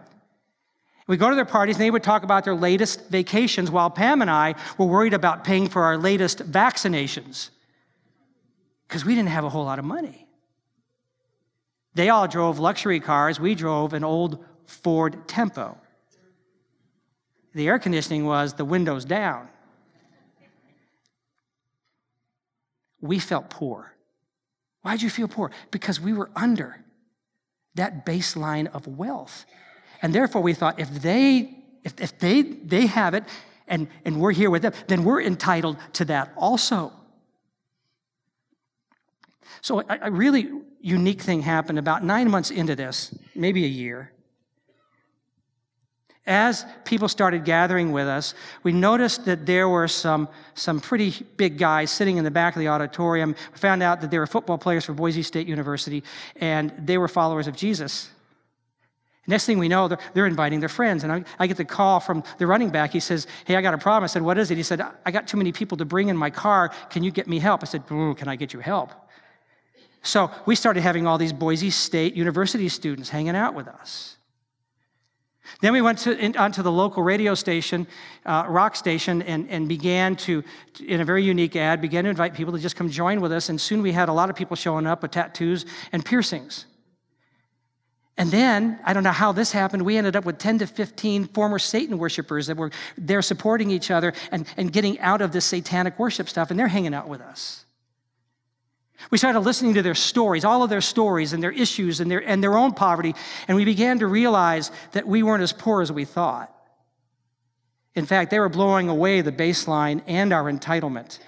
We 1.07 1.17
go 1.17 1.31
to 1.31 1.37
their 1.37 1.45
parties, 1.45 1.77
and 1.77 1.83
they 1.83 1.91
would 1.91 2.03
talk 2.03 2.23
about 2.23 2.45
their 2.45 2.55
latest 2.55 3.09
vacations, 3.09 3.71
while 3.71 3.91
Pam 3.91 4.23
and 4.23 4.31
I 4.31 4.55
were 4.79 4.87
worried 4.87 5.15
about 5.15 5.45
paying 5.45 5.69
for 5.69 5.83
our 5.83 5.97
latest 5.99 6.39
vaccinations 6.51 7.51
because 8.87 9.05
we 9.05 9.15
didn't 9.15 9.31
have 9.31 9.45
a 9.45 9.49
whole 9.49 9.65
lot 9.65 9.79
of 9.79 9.87
money. 9.87 10.27
They 11.95 12.11
all 12.11 12.29
drove 12.29 12.59
luxury 12.59 13.01
cars. 13.01 13.41
We 13.41 13.55
drove 13.55 13.95
an 13.95 14.05
old 14.05 14.45
Ford 14.67 15.27
Tempo. 15.27 15.79
The 17.55 17.69
air 17.69 17.79
conditioning 17.79 18.25
was 18.27 18.55
the 18.55 18.65
windows 18.65 19.05
down. 19.05 19.49
We 23.01 23.19
felt 23.19 23.51
poor. 23.51 23.95
Why'd 24.83 25.03
you 25.03 25.11
feel 25.11 25.29
poor? 25.29 25.51
Because 25.71 26.01
we 26.01 26.13
were 26.13 26.31
under 26.37 26.85
that 27.75 28.05
baseline 28.05 28.67
of 28.75 28.87
wealth. 28.87 29.47
And 30.03 30.15
therefore, 30.15 30.43
we 30.43 30.53
thought 30.53 30.79
if 30.79 30.91
they, 30.91 31.57
if, 31.85 32.01
if 32.01 32.19
they, 32.19 32.43
they 32.43 32.87
have 32.87 33.15
it 33.15 33.25
and, 33.69 33.89
and 34.05 34.21
we're 34.21 34.33
here 34.33 34.51
with 34.51 34.63
them, 34.63 34.73
then 34.89 35.05
we're 35.05 35.23
entitled 35.23 35.77
to 35.95 36.05
that 36.07 36.33
also. 36.37 36.93
So, 39.61 39.81
a, 39.81 39.99
a 40.03 40.11
really 40.11 40.51
unique 40.81 41.21
thing 41.21 41.43
happened 41.43 41.79
about 41.79 42.03
nine 42.03 42.29
months 42.29 42.51
into 42.51 42.75
this, 42.75 43.17
maybe 43.35 43.65
a 43.65 43.69
year. 43.69 44.12
As 46.25 46.65
people 46.85 47.09
started 47.09 47.45
gathering 47.45 47.91
with 47.91 48.07
us, 48.07 48.35
we 48.63 48.73
noticed 48.73 49.25
that 49.25 49.45
there 49.45 49.69
were 49.69 49.89
some, 49.89 50.29
some 50.55 50.79
pretty 50.81 51.27
big 51.37 51.59
guys 51.59 51.91
sitting 51.91 52.17
in 52.17 52.23
the 52.23 52.31
back 52.31 52.55
of 52.55 52.61
the 52.61 52.69
auditorium. 52.69 53.35
We 53.53 53.59
found 53.59 53.83
out 53.83 54.01
that 54.03 54.13
they 54.13 54.19
were 54.19 54.29
football 54.29 54.57
players 54.57 54.85
for 54.85 54.93
Boise 54.93 55.25
State 55.25 55.49
University, 55.49 56.05
and 56.37 56.73
they 56.79 56.97
were 56.97 57.09
followers 57.09 57.49
of 57.49 57.57
Jesus. 57.57 58.09
Next 59.27 59.47
thing 59.47 59.59
we 59.59 59.69
know, 59.69 59.89
they're, 59.89 59.99
they're 60.15 60.27
inviting 60.27 60.61
their 60.61 60.69
friends. 60.69 61.03
And 61.03 61.13
I, 61.13 61.25
I, 61.39 61.47
get 61.47 61.57
the 61.57 61.65
call 61.65 62.01
from 62.01 62.25
the 62.39 62.47
running 62.47 62.71
back. 62.71 62.93
He 62.93 63.01
says, 63.01 63.27
Hey, 63.45 63.55
I 63.55 63.63
got 63.63 63.73
a 63.73 63.79
problem. 63.79 64.05
I 64.05 64.09
said, 64.09 64.23
What 64.23 64.37
is 64.37 64.51
it? 64.51 64.57
He 64.57 64.65
said, 64.65 64.81
I 65.07 65.11
got 65.13 65.29
too 65.29 65.37
many 65.37 65.53
people 65.53 65.79
to 65.79 65.85
bring 65.85 66.09
in 66.09 66.17
my 66.17 66.31
car. 66.31 66.71
Can 66.91 67.05
you 67.05 67.13
get 67.13 67.29
me 67.29 67.39
help? 67.39 67.63
I 67.63 67.67
said, 67.67 67.87
Can 67.87 68.27
I 68.27 68.35
get 68.35 68.53
you 68.53 68.59
help? 68.59 68.91
So 70.03 70.31
we 70.45 70.57
started 70.57 70.83
having 70.83 71.07
all 71.07 71.19
these 71.19 71.33
Boise 71.33 71.71
State 71.71 72.15
University 72.15 72.69
students 72.69 73.11
hanging 73.11 73.37
out 73.37 73.55
with 73.55 73.69
us. 73.69 74.17
Then 75.61 75.73
we 75.73 75.83
went 75.83 75.99
to, 76.01 76.17
in, 76.17 76.37
onto 76.37 76.63
the 76.63 76.73
local 76.73 77.03
radio 77.03 77.35
station, 77.35 77.87
uh, 78.25 78.45
rock 78.49 78.77
station, 78.77 79.23
and, 79.23 79.49
and 79.49 79.69
began 79.69 80.17
to, 80.17 80.43
in 80.85 81.01
a 81.01 81.05
very 81.05 81.25
unique 81.25 81.57
ad, 81.57 81.81
began 81.81 82.05
to 82.05 82.11
invite 82.11 82.35
people 82.35 82.53
to 82.53 82.59
just 82.59 82.77
come 82.77 82.89
join 82.89 83.21
with 83.21 83.33
us. 83.33 83.49
And 83.49 83.61
soon 83.61 83.83
we 83.83 83.93
had 83.93 84.09
a 84.09 84.13
lot 84.13 84.31
of 84.31 84.37
people 84.37 84.57
showing 84.57 84.87
up 84.87 85.03
with 85.03 85.11
tattoos 85.11 85.67
and 85.93 86.05
piercings. 86.05 86.67
And 88.19 88.31
then, 88.31 88.79
I 88.85 88.93
don't 88.93 89.05
know 89.05 89.11
how 89.11 89.33
this 89.33 89.53
happened, 89.53 89.83
we 89.85 89.97
ended 89.97 90.17
up 90.17 90.25
with 90.25 90.39
10 90.39 90.59
to 90.59 90.67
15 90.67 91.29
former 91.29 91.59
Satan 91.59 91.99
worshipers 91.99 92.47
that 92.47 92.57
were 92.57 92.71
there 92.99 93.23
supporting 93.23 93.71
each 93.71 93.91
other 93.91 94.13
and, 94.31 94.47
and 94.57 94.73
getting 94.73 95.01
out 95.01 95.23
of 95.23 95.33
this 95.33 95.47
satanic 95.47 95.99
worship 95.99 96.29
stuff, 96.29 96.51
and 96.51 96.61
they're 96.61 96.69
hanging 96.69 96.95
out 96.95 97.09
with 97.09 97.21
us. 97.21 97.65
We 99.11 99.19
started 99.19 99.41
listening 99.41 99.75
to 99.75 99.83
their 99.83 99.95
stories, 99.95 100.45
all 100.45 100.63
of 100.63 100.71
their 100.71 100.81
stories 100.81 101.33
and 101.33 101.43
their 101.43 101.53
issues 101.53 102.01
and 102.01 102.11
their, 102.11 102.27
and 102.27 102.43
their 102.43 102.57
own 102.57 102.73
poverty, 102.73 103.15
and 103.49 103.57
we 103.57 103.65
began 103.65 103.99
to 103.99 104.07
realize 104.07 104.71
that 104.93 105.07
we 105.07 105.23
weren't 105.23 105.43
as 105.43 105.53
poor 105.53 105.83
as 105.83 105.91
we 105.91 106.05
thought. 106.05 106.55
In 107.95 108.07
fact, 108.07 108.31
they 108.31 108.39
were 108.39 108.49
blowing 108.49 108.89
away 108.89 109.21
the 109.21 109.33
baseline 109.33 110.03
and 110.07 110.33
our 110.33 110.51
entitlement. 110.51 111.19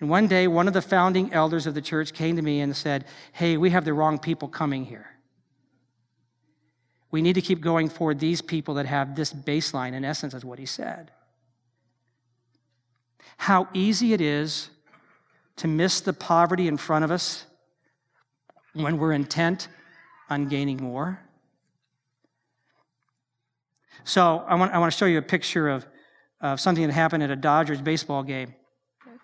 And 0.00 0.08
one 0.08 0.26
day, 0.26 0.46
one 0.46 0.66
of 0.66 0.74
the 0.74 0.82
founding 0.82 1.32
elders 1.32 1.66
of 1.66 1.74
the 1.74 1.82
church 1.82 2.12
came 2.12 2.36
to 2.36 2.42
me 2.42 2.60
and 2.60 2.76
said, 2.76 3.04
Hey, 3.32 3.56
we 3.56 3.70
have 3.70 3.84
the 3.84 3.92
wrong 3.92 4.18
people 4.18 4.48
coming 4.48 4.84
here. 4.84 5.10
We 7.10 7.22
need 7.22 7.34
to 7.34 7.42
keep 7.42 7.60
going 7.60 7.88
for 7.88 8.12
these 8.12 8.42
people 8.42 8.74
that 8.74 8.86
have 8.86 9.14
this 9.14 9.32
baseline, 9.32 9.92
in 9.92 10.04
essence, 10.04 10.34
is 10.34 10.44
what 10.44 10.58
he 10.58 10.66
said. 10.66 11.12
How 13.36 13.68
easy 13.72 14.12
it 14.12 14.20
is 14.20 14.70
to 15.56 15.68
miss 15.68 16.00
the 16.00 16.12
poverty 16.12 16.68
in 16.68 16.76
front 16.76 17.04
of 17.04 17.10
us 17.10 17.44
when 18.72 18.98
we're 18.98 19.12
intent 19.12 19.68
on 20.28 20.48
gaining 20.48 20.78
more. 20.78 21.20
So, 24.02 24.44
I 24.46 24.56
want, 24.56 24.72
I 24.72 24.78
want 24.78 24.92
to 24.92 24.98
show 24.98 25.06
you 25.06 25.18
a 25.18 25.22
picture 25.22 25.68
of, 25.68 25.86
of 26.40 26.60
something 26.60 26.86
that 26.86 26.92
happened 26.92 27.22
at 27.22 27.30
a 27.30 27.36
Dodgers 27.36 27.80
baseball 27.80 28.22
game. 28.22 28.54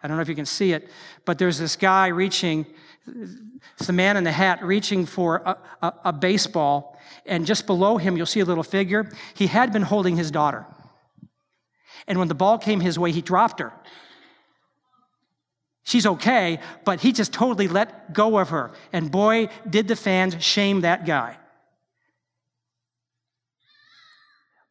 I 0.02 0.08
don't 0.08 0.16
know 0.16 0.22
if 0.22 0.28
you 0.28 0.34
can 0.34 0.46
see 0.46 0.72
it, 0.72 0.88
but 1.26 1.38
there's 1.38 1.58
this 1.58 1.76
guy 1.76 2.06
reaching, 2.06 2.64
it's 3.06 3.86
the 3.86 3.92
man 3.92 4.16
in 4.16 4.24
the 4.24 4.32
hat 4.32 4.64
reaching 4.64 5.04
for 5.04 5.36
a, 5.44 5.58
a, 5.82 5.94
a 6.06 6.12
baseball, 6.12 6.98
and 7.26 7.44
just 7.44 7.66
below 7.66 7.98
him, 7.98 8.16
you'll 8.16 8.24
see 8.24 8.40
a 8.40 8.44
little 8.44 8.64
figure. 8.64 9.10
He 9.34 9.48
had 9.48 9.72
been 9.72 9.82
holding 9.82 10.16
his 10.16 10.30
daughter. 10.30 10.64
And 12.06 12.18
when 12.18 12.28
the 12.28 12.34
ball 12.34 12.56
came 12.56 12.80
his 12.80 12.98
way, 12.98 13.12
he 13.12 13.20
dropped 13.20 13.60
her. 13.60 13.74
She's 15.84 16.06
okay, 16.06 16.60
but 16.84 17.00
he 17.00 17.12
just 17.12 17.32
totally 17.32 17.68
let 17.68 18.12
go 18.12 18.38
of 18.38 18.50
her. 18.50 18.70
And 18.92 19.10
boy, 19.10 19.48
did 19.68 19.88
the 19.88 19.96
fans 19.96 20.42
shame 20.42 20.82
that 20.82 21.06
guy. 21.06 21.36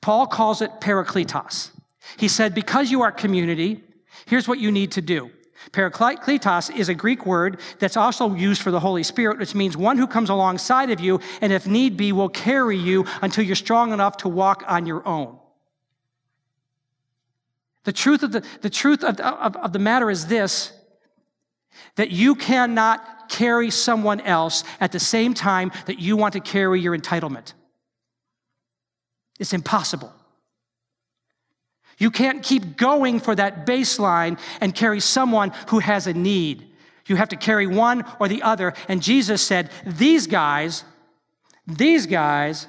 Paul 0.02 0.28
calls 0.28 0.62
it 0.62 0.80
parakletos. 0.80 1.72
He 2.18 2.28
said, 2.28 2.56
Because 2.56 2.90
you 2.90 3.02
are 3.02 3.12
community, 3.12 3.84
here's 4.26 4.48
what 4.48 4.60
you 4.60 4.72
need 4.72 4.92
to 4.94 5.02
do. 5.02 5.32
Parakletos 5.72 6.74
is 6.74 6.88
a 6.88 6.94
Greek 6.94 7.26
word 7.26 7.60
that's 7.80 7.98
also 7.98 8.34
used 8.34 8.62
for 8.62 8.72
the 8.72 8.80
Holy 8.80 9.04
Spirit, 9.04 9.40
which 9.40 9.54
means 9.54 9.76
one 9.76 9.98
who 9.98 10.08
comes 10.08 10.30
alongside 10.30 10.90
of 10.90 11.00
you 11.00 11.20
and, 11.42 11.52
if 11.52 11.68
need 11.68 11.98
be, 11.98 12.12
will 12.12 12.30
carry 12.30 12.78
you 12.78 13.06
until 13.22 13.44
you're 13.44 13.56
strong 13.56 13.92
enough 13.92 14.18
to 14.18 14.30
walk 14.30 14.64
on 14.68 14.86
your 14.86 15.06
own. 15.08 15.38
The 17.84 17.92
truth 17.92 18.24
of 18.24 18.32
the, 18.32 18.44
the, 18.62 18.70
truth 18.70 19.04
of, 19.04 19.20
of, 19.20 19.56
of 19.58 19.74
the 19.74 19.80
matter 19.80 20.10
is 20.10 20.28
this 20.28 20.72
that 21.96 22.12
you 22.12 22.36
cannot 22.36 23.30
carry 23.30 23.70
someone 23.70 24.22
else 24.22 24.64
at 24.80 24.92
the 24.92 25.00
same 25.00 25.34
time 25.34 25.72
that 25.86 26.00
you 26.00 26.18
want 26.18 26.34
to 26.34 26.40
carry 26.40 26.82
your 26.82 26.98
entitlement. 26.98 27.54
It's 29.40 29.54
impossible. 29.54 30.14
You 31.98 32.12
can't 32.12 32.44
keep 32.44 32.78
going 32.78 33.20
for 33.20 33.36
that 33.36 33.66
baseline 33.66 34.40
and 34.62 34.74
carry 34.74 35.00
someone 35.00 35.52
who 35.68 35.80
has 35.80 36.08
a 36.08 36.14
need. 36.14 36.66
You 37.08 37.18
have 37.18 37.30
to 37.30 37.36
carry 37.36 37.68
one 37.68 38.06
or 38.20 38.28
the 38.28 38.44
other. 38.44 38.74
And 38.88 39.02
Jesus 39.02 39.42
said, 39.42 39.70
These 39.86 40.28
guys, 40.28 40.84
these 41.68 42.06
guys 42.06 42.68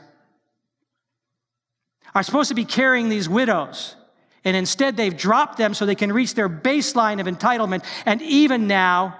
are 2.14 2.22
supposed 2.22 2.48
to 2.48 2.54
be 2.54 2.64
carrying 2.64 3.08
these 3.08 3.28
widows. 3.28 3.96
And 4.44 4.56
instead, 4.56 4.96
they've 4.96 5.16
dropped 5.16 5.58
them 5.58 5.74
so 5.74 5.84
they 5.84 5.94
can 5.94 6.12
reach 6.12 6.34
their 6.34 6.48
baseline 6.48 7.20
of 7.20 7.26
entitlement. 7.26 7.84
And 8.06 8.22
even 8.22 8.66
now, 8.66 9.18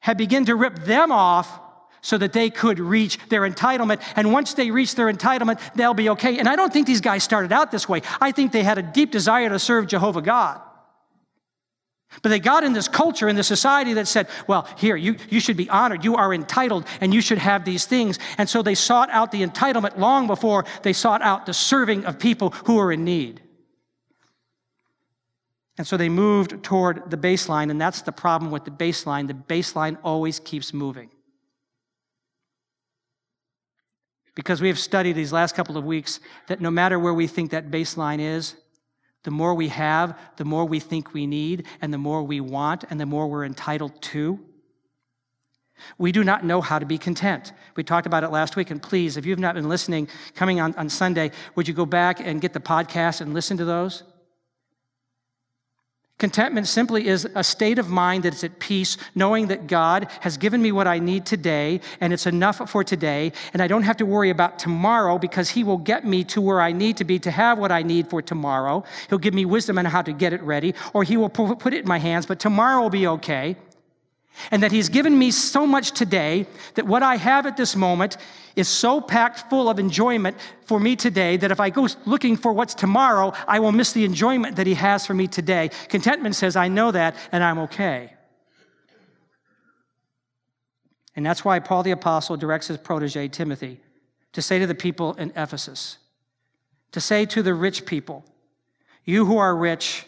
have 0.00 0.16
begun 0.16 0.44
to 0.46 0.54
rip 0.54 0.80
them 0.80 1.12
off 1.12 1.60
so 2.02 2.16
that 2.18 2.32
they 2.32 2.50
could 2.50 2.78
reach 2.78 3.18
their 3.28 3.42
entitlement. 3.42 4.02
And 4.16 4.32
once 4.32 4.54
they 4.54 4.70
reach 4.70 4.94
their 4.94 5.12
entitlement, 5.12 5.60
they'll 5.74 5.94
be 5.94 6.08
okay. 6.10 6.38
And 6.38 6.48
I 6.48 6.56
don't 6.56 6.72
think 6.72 6.86
these 6.86 7.00
guys 7.00 7.22
started 7.22 7.52
out 7.52 7.70
this 7.70 7.88
way. 7.88 8.02
I 8.20 8.32
think 8.32 8.52
they 8.52 8.62
had 8.62 8.78
a 8.78 8.82
deep 8.82 9.10
desire 9.10 9.48
to 9.48 9.58
serve 9.58 9.86
Jehovah 9.86 10.22
God. 10.22 10.60
But 12.22 12.30
they 12.30 12.40
got 12.40 12.64
in 12.64 12.72
this 12.72 12.88
culture, 12.88 13.28
in 13.28 13.36
this 13.36 13.46
society 13.46 13.92
that 13.94 14.08
said, 14.08 14.28
well, 14.48 14.66
here, 14.76 14.96
you, 14.96 15.16
you 15.28 15.38
should 15.38 15.56
be 15.56 15.70
honored. 15.70 16.04
You 16.04 16.16
are 16.16 16.34
entitled 16.34 16.84
and 17.00 17.14
you 17.14 17.20
should 17.20 17.38
have 17.38 17.64
these 17.64 17.86
things. 17.86 18.18
And 18.36 18.48
so 18.48 18.62
they 18.62 18.74
sought 18.74 19.10
out 19.10 19.30
the 19.30 19.46
entitlement 19.46 19.96
long 19.96 20.26
before 20.26 20.64
they 20.82 20.92
sought 20.92 21.22
out 21.22 21.46
the 21.46 21.54
serving 21.54 22.04
of 22.06 22.18
people 22.18 22.50
who 22.64 22.78
are 22.78 22.90
in 22.90 23.04
need. 23.04 23.40
And 25.78 25.86
so 25.86 25.96
they 25.96 26.08
moved 26.08 26.62
toward 26.62 27.10
the 27.10 27.16
baseline, 27.16 27.70
and 27.70 27.80
that's 27.80 28.02
the 28.02 28.12
problem 28.12 28.50
with 28.50 28.64
the 28.64 28.70
baseline. 28.70 29.26
The 29.26 29.34
baseline 29.34 29.96
always 30.02 30.38
keeps 30.38 30.74
moving. 30.74 31.10
Because 34.34 34.60
we 34.60 34.68
have 34.68 34.78
studied 34.78 35.14
these 35.14 35.32
last 35.32 35.54
couple 35.54 35.76
of 35.76 35.84
weeks 35.84 36.20
that 36.48 36.60
no 36.60 36.70
matter 36.70 36.98
where 36.98 37.14
we 37.14 37.26
think 37.26 37.50
that 37.50 37.70
baseline 37.70 38.20
is, 38.20 38.56
the 39.22 39.30
more 39.30 39.54
we 39.54 39.68
have, 39.68 40.18
the 40.36 40.44
more 40.44 40.64
we 40.64 40.80
think 40.80 41.12
we 41.12 41.26
need, 41.26 41.66
and 41.80 41.92
the 41.92 41.98
more 41.98 42.22
we 42.22 42.40
want, 42.40 42.84
and 42.90 42.98
the 42.98 43.06
more 43.06 43.28
we're 43.28 43.44
entitled 43.44 44.00
to. 44.02 44.40
We 45.98 46.12
do 46.12 46.24
not 46.24 46.44
know 46.44 46.60
how 46.60 46.78
to 46.78 46.86
be 46.86 46.98
content. 46.98 47.52
We 47.74 47.84
talked 47.84 48.06
about 48.06 48.24
it 48.24 48.30
last 48.30 48.56
week, 48.56 48.70
and 48.70 48.82
please, 48.82 49.16
if 49.16 49.26
you've 49.26 49.38
not 49.38 49.54
been 49.54 49.68
listening, 49.68 50.08
coming 50.34 50.60
on, 50.60 50.74
on 50.74 50.88
Sunday, 50.88 51.32
would 51.54 51.68
you 51.68 51.74
go 51.74 51.86
back 51.86 52.20
and 52.20 52.40
get 52.40 52.52
the 52.52 52.60
podcast 52.60 53.20
and 53.20 53.34
listen 53.34 53.56
to 53.58 53.64
those? 53.64 54.02
Contentment 56.20 56.68
simply 56.68 57.08
is 57.08 57.26
a 57.34 57.42
state 57.42 57.78
of 57.78 57.88
mind 57.88 58.24
that's 58.24 58.44
at 58.44 58.58
peace, 58.58 58.98
knowing 59.14 59.46
that 59.46 59.66
God 59.66 60.06
has 60.20 60.36
given 60.36 60.60
me 60.60 60.70
what 60.70 60.86
I 60.86 60.98
need 60.98 61.24
today, 61.24 61.80
and 61.98 62.12
it's 62.12 62.26
enough 62.26 62.70
for 62.70 62.84
today, 62.84 63.32
and 63.54 63.62
I 63.62 63.66
don't 63.66 63.84
have 63.84 63.96
to 63.96 64.04
worry 64.04 64.28
about 64.28 64.58
tomorrow 64.58 65.16
because 65.16 65.48
He 65.48 65.64
will 65.64 65.78
get 65.78 66.04
me 66.04 66.22
to 66.24 66.42
where 66.42 66.60
I 66.60 66.72
need 66.72 66.98
to 66.98 67.04
be 67.04 67.18
to 67.20 67.30
have 67.30 67.58
what 67.58 67.72
I 67.72 67.82
need 67.82 68.08
for 68.08 68.20
tomorrow. 68.20 68.84
He'll 69.08 69.18
give 69.18 69.32
me 69.32 69.46
wisdom 69.46 69.78
on 69.78 69.86
how 69.86 70.02
to 70.02 70.12
get 70.12 70.34
it 70.34 70.42
ready, 70.42 70.74
or 70.92 71.04
He 71.04 71.16
will 71.16 71.30
put 71.30 71.72
it 71.72 71.80
in 71.80 71.88
my 71.88 71.98
hands, 71.98 72.26
but 72.26 72.38
tomorrow 72.38 72.82
will 72.82 72.90
be 72.90 73.06
okay. 73.06 73.56
And 74.50 74.62
that 74.62 74.72
He's 74.72 74.88
given 74.88 75.18
me 75.18 75.30
so 75.30 75.66
much 75.66 75.92
today 75.92 76.46
that 76.74 76.86
what 76.86 77.02
I 77.02 77.16
have 77.16 77.46
at 77.46 77.56
this 77.56 77.76
moment 77.76 78.16
is 78.56 78.68
so 78.68 79.00
packed 79.00 79.48
full 79.50 79.68
of 79.68 79.78
enjoyment 79.78 80.36
for 80.62 80.80
me 80.80 80.96
today 80.96 81.36
that 81.36 81.50
if 81.50 81.60
I 81.60 81.70
go 81.70 81.88
looking 82.06 82.36
for 82.36 82.52
what's 82.52 82.74
tomorrow, 82.74 83.32
I 83.46 83.60
will 83.60 83.72
miss 83.72 83.92
the 83.92 84.04
enjoyment 84.04 84.56
that 84.56 84.66
He 84.66 84.74
has 84.74 85.06
for 85.06 85.14
me 85.14 85.26
today. 85.26 85.70
Contentment 85.88 86.34
says, 86.34 86.56
I 86.56 86.68
know 86.68 86.90
that 86.90 87.14
and 87.32 87.42
I'm 87.42 87.58
okay. 87.60 88.14
And 91.16 91.26
that's 91.26 91.44
why 91.44 91.58
Paul 91.58 91.82
the 91.82 91.90
Apostle 91.90 92.36
directs 92.36 92.68
his 92.68 92.78
protege, 92.78 93.28
Timothy, 93.28 93.80
to 94.32 94.40
say 94.40 94.58
to 94.58 94.66
the 94.66 94.74
people 94.74 95.14
in 95.14 95.32
Ephesus, 95.36 95.98
to 96.92 97.00
say 97.00 97.26
to 97.26 97.42
the 97.42 97.54
rich 97.54 97.84
people, 97.84 98.24
You 99.04 99.26
who 99.26 99.38
are 99.38 99.54
rich, 99.56 100.06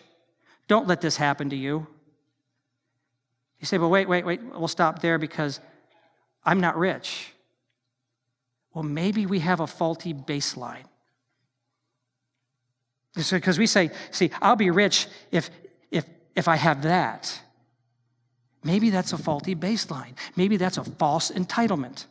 don't 0.68 0.86
let 0.86 1.00
this 1.00 1.16
happen 1.16 1.50
to 1.50 1.56
you. 1.56 1.86
You 3.62 3.66
say, 3.66 3.78
well, 3.78 3.90
wait, 3.90 4.08
wait, 4.08 4.26
wait, 4.26 4.42
we'll 4.42 4.66
stop 4.66 5.00
there 5.00 5.18
because 5.18 5.60
I'm 6.44 6.60
not 6.60 6.76
rich. 6.76 7.32
Well, 8.74 8.82
maybe 8.82 9.24
we 9.24 9.38
have 9.38 9.60
a 9.60 9.68
faulty 9.68 10.12
baseline. 10.12 10.82
Because 13.14 13.60
we 13.60 13.68
say, 13.68 13.90
see, 14.10 14.32
I'll 14.42 14.56
be 14.56 14.70
rich 14.70 15.06
if, 15.30 15.48
if, 15.92 16.04
if 16.34 16.48
I 16.48 16.56
have 16.56 16.82
that. 16.82 17.40
Maybe 18.64 18.90
that's 18.90 19.12
a 19.12 19.18
faulty 19.18 19.54
baseline. 19.54 20.14
Maybe 20.34 20.56
that's 20.56 20.76
a 20.76 20.84
false 20.84 21.30
entitlement. 21.30 22.06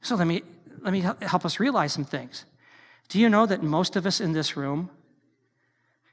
So 0.00 0.16
let 0.16 0.26
me, 0.26 0.42
let 0.80 0.94
me 0.94 1.00
help 1.00 1.44
us 1.44 1.60
realize 1.60 1.92
some 1.92 2.06
things. 2.06 2.46
Do 3.10 3.20
you 3.20 3.28
know 3.28 3.44
that 3.44 3.62
most 3.62 3.94
of 3.94 4.06
us 4.06 4.22
in 4.22 4.32
this 4.32 4.56
room 4.56 4.88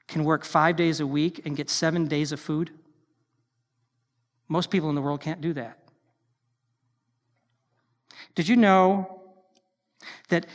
can 0.10 0.26
work 0.26 0.44
five 0.44 0.76
days 0.76 1.00
a 1.00 1.08
week 1.08 1.46
and 1.46 1.56
get 1.56 1.70
seven 1.70 2.08
days 2.08 2.34
of 2.34 2.42
food? 2.42 2.72
Most 4.48 4.70
people 4.70 4.90
in 4.90 4.96
the 4.96 5.02
world 5.02 5.22
can't 5.22 5.42
do 5.42 5.54
that. 5.54 5.78
Did 8.36 8.48
you 8.48 8.56
know 8.56 9.22
that 10.30 10.46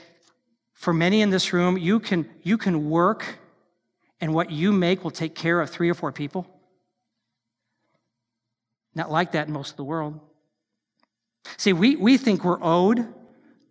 for 0.73 0.95
many 0.95 1.21
in 1.21 1.31
this 1.31 1.53
room, 1.53 1.77
you 1.77 2.01
can, 2.01 2.29
you 2.43 2.57
can 2.57 2.89
work 2.89 3.39
and 4.21 4.33
what 4.33 4.51
you 4.51 4.73
make 4.73 5.03
will 5.03 5.11
take 5.11 5.35
care 5.35 5.61
of 5.61 5.69
three 5.69 5.91
or 5.91 5.95
four 5.95 6.13
people? 6.13 6.47
Not 8.95 9.11
like 9.11 9.33
that 9.33 9.49
in 9.49 9.53
most 9.53 9.71
of 9.71 9.77
the 9.77 9.85
world. 9.85 10.21
See, 11.57 11.73
we, 11.73 11.97
we 11.97 12.17
think 12.17 12.45
we're 12.45 12.63
owed 12.63 13.13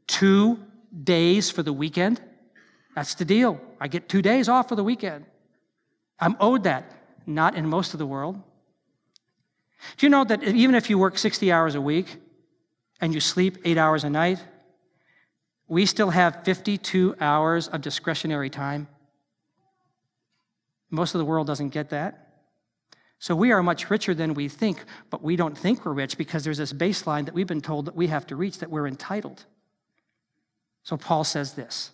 two 0.08 0.60
days 1.04 1.50
for 1.50 1.64
the 1.64 1.72
weekend. 1.72 2.22
That's 2.96 3.16
the 3.16 3.26
deal. 3.26 3.62
I 3.80 3.88
get 3.88 4.10
two 4.10 4.22
days 4.22 4.50
off 4.50 4.68
for 4.68 4.76
the 4.76 4.84
weekend. 4.84 5.26
I'm 6.20 6.36
owed 6.40 6.64
that. 6.64 6.92
Not 7.26 7.56
in 7.56 7.68
most 7.68 7.94
of 7.94 8.00
the 8.00 8.06
world. 8.06 8.42
Do 9.98 10.06
you 10.06 10.10
know 10.10 10.24
that 10.24 10.44
even 10.44 10.76
if 10.76 10.90
you 10.90 10.98
work 10.98 11.18
60 11.18 11.52
hours 11.52 11.76
a 11.76 11.82
week 11.82 12.18
and 13.00 13.14
you 13.14 13.20
sleep 13.20 13.58
eight 13.66 13.78
hours 13.78 14.04
a 14.04 14.10
night, 14.10 14.40
we 15.68 15.86
still 15.86 16.10
have 16.10 16.44
52 16.44 17.16
hours 17.20 17.68
of 17.68 17.82
discretionary 17.82 18.50
time? 18.50 18.88
Most 20.90 21.16
of 21.16 21.20
the 21.20 21.26
world 21.26 21.48
doesn't 21.48 21.70
get 21.70 21.90
that. 21.90 22.28
So 23.18 23.36
we 23.36 23.52
are 23.52 23.62
much 23.62 23.90
richer 23.90 24.14
than 24.14 24.34
we 24.34 24.50
think, 24.50 24.84
but 25.10 25.22
we 25.22 25.36
don't 25.36 25.58
think 25.58 25.86
we're 25.86 25.94
rich 25.94 26.18
because 26.18 26.44
there's 26.44 26.58
this 26.58 26.74
baseline 26.74 27.26
that 27.26 27.34
we've 27.34 27.48
been 27.48 27.62
told 27.62 27.86
that 27.86 27.96
we 27.96 28.08
have 28.08 28.26
to 28.28 28.36
reach, 28.36 28.58
that 28.60 28.72
we're 28.72 28.88
entitled. 28.88 29.46
So 30.84 30.98
Paul 30.98 31.24
says 31.24 31.54
this 31.54 31.92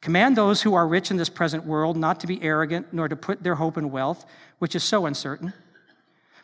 Command 0.00 0.36
those 0.36 0.62
who 0.62 0.74
are 0.74 0.88
rich 0.88 1.10
in 1.10 1.18
this 1.18 1.28
present 1.28 1.66
world 1.66 1.96
not 1.96 2.20
to 2.20 2.26
be 2.26 2.42
arrogant, 2.42 2.92
nor 2.92 3.08
to 3.08 3.16
put 3.16 3.42
their 3.42 3.56
hope 3.56 3.76
in 3.76 3.90
wealth, 3.90 4.24
which 4.58 4.74
is 4.74 4.82
so 4.82 5.06
uncertain, 5.06 5.52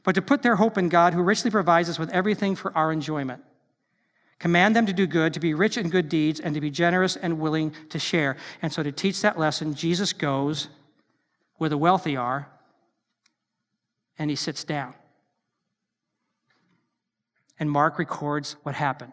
but 0.05 0.15
to 0.15 0.23
put 0.23 0.43
their 0.43 0.57
hope 0.57 0.79
in 0.79 0.89
God, 0.89 1.15
who 1.15 1.23
richly 1.23 1.51
provides 1.51 1.89
us 1.89 1.99
with 1.99 2.11
everything 2.11 2.55
for 2.55 2.77
our 2.77 2.93
enjoyment. 2.93 3.43
Command 4.39 4.77
them 4.77 4.85
to 4.87 4.93
do 4.93 5.07
good, 5.07 5.33
to 5.35 5.41
be 5.41 5.55
rich 5.55 5.79
in 5.79 5.89
good 5.89 6.09
deeds, 6.09 6.39
and 6.39 6.55
to 6.55 6.61
be 6.61 6.71
generous 6.71 7.17
and 7.17 7.41
willing 7.41 7.75
to 7.89 7.99
share. 7.99 8.37
And 8.61 8.73
so, 8.73 8.83
to 8.83 8.93
teach 8.93 9.23
that 9.23 9.39
lesson, 9.39 9.75
Jesus 9.75 10.13
goes 10.13 10.69
where 11.57 11.71
the 11.71 11.79
wealthy 11.79 12.17
are 12.17 12.49
and 14.19 14.29
he 14.29 14.37
sits 14.37 14.65
down. 14.65 14.95
And 17.59 17.71
Mark 17.71 17.99
records 17.99 18.57
what 18.65 18.75
happened. 18.75 19.13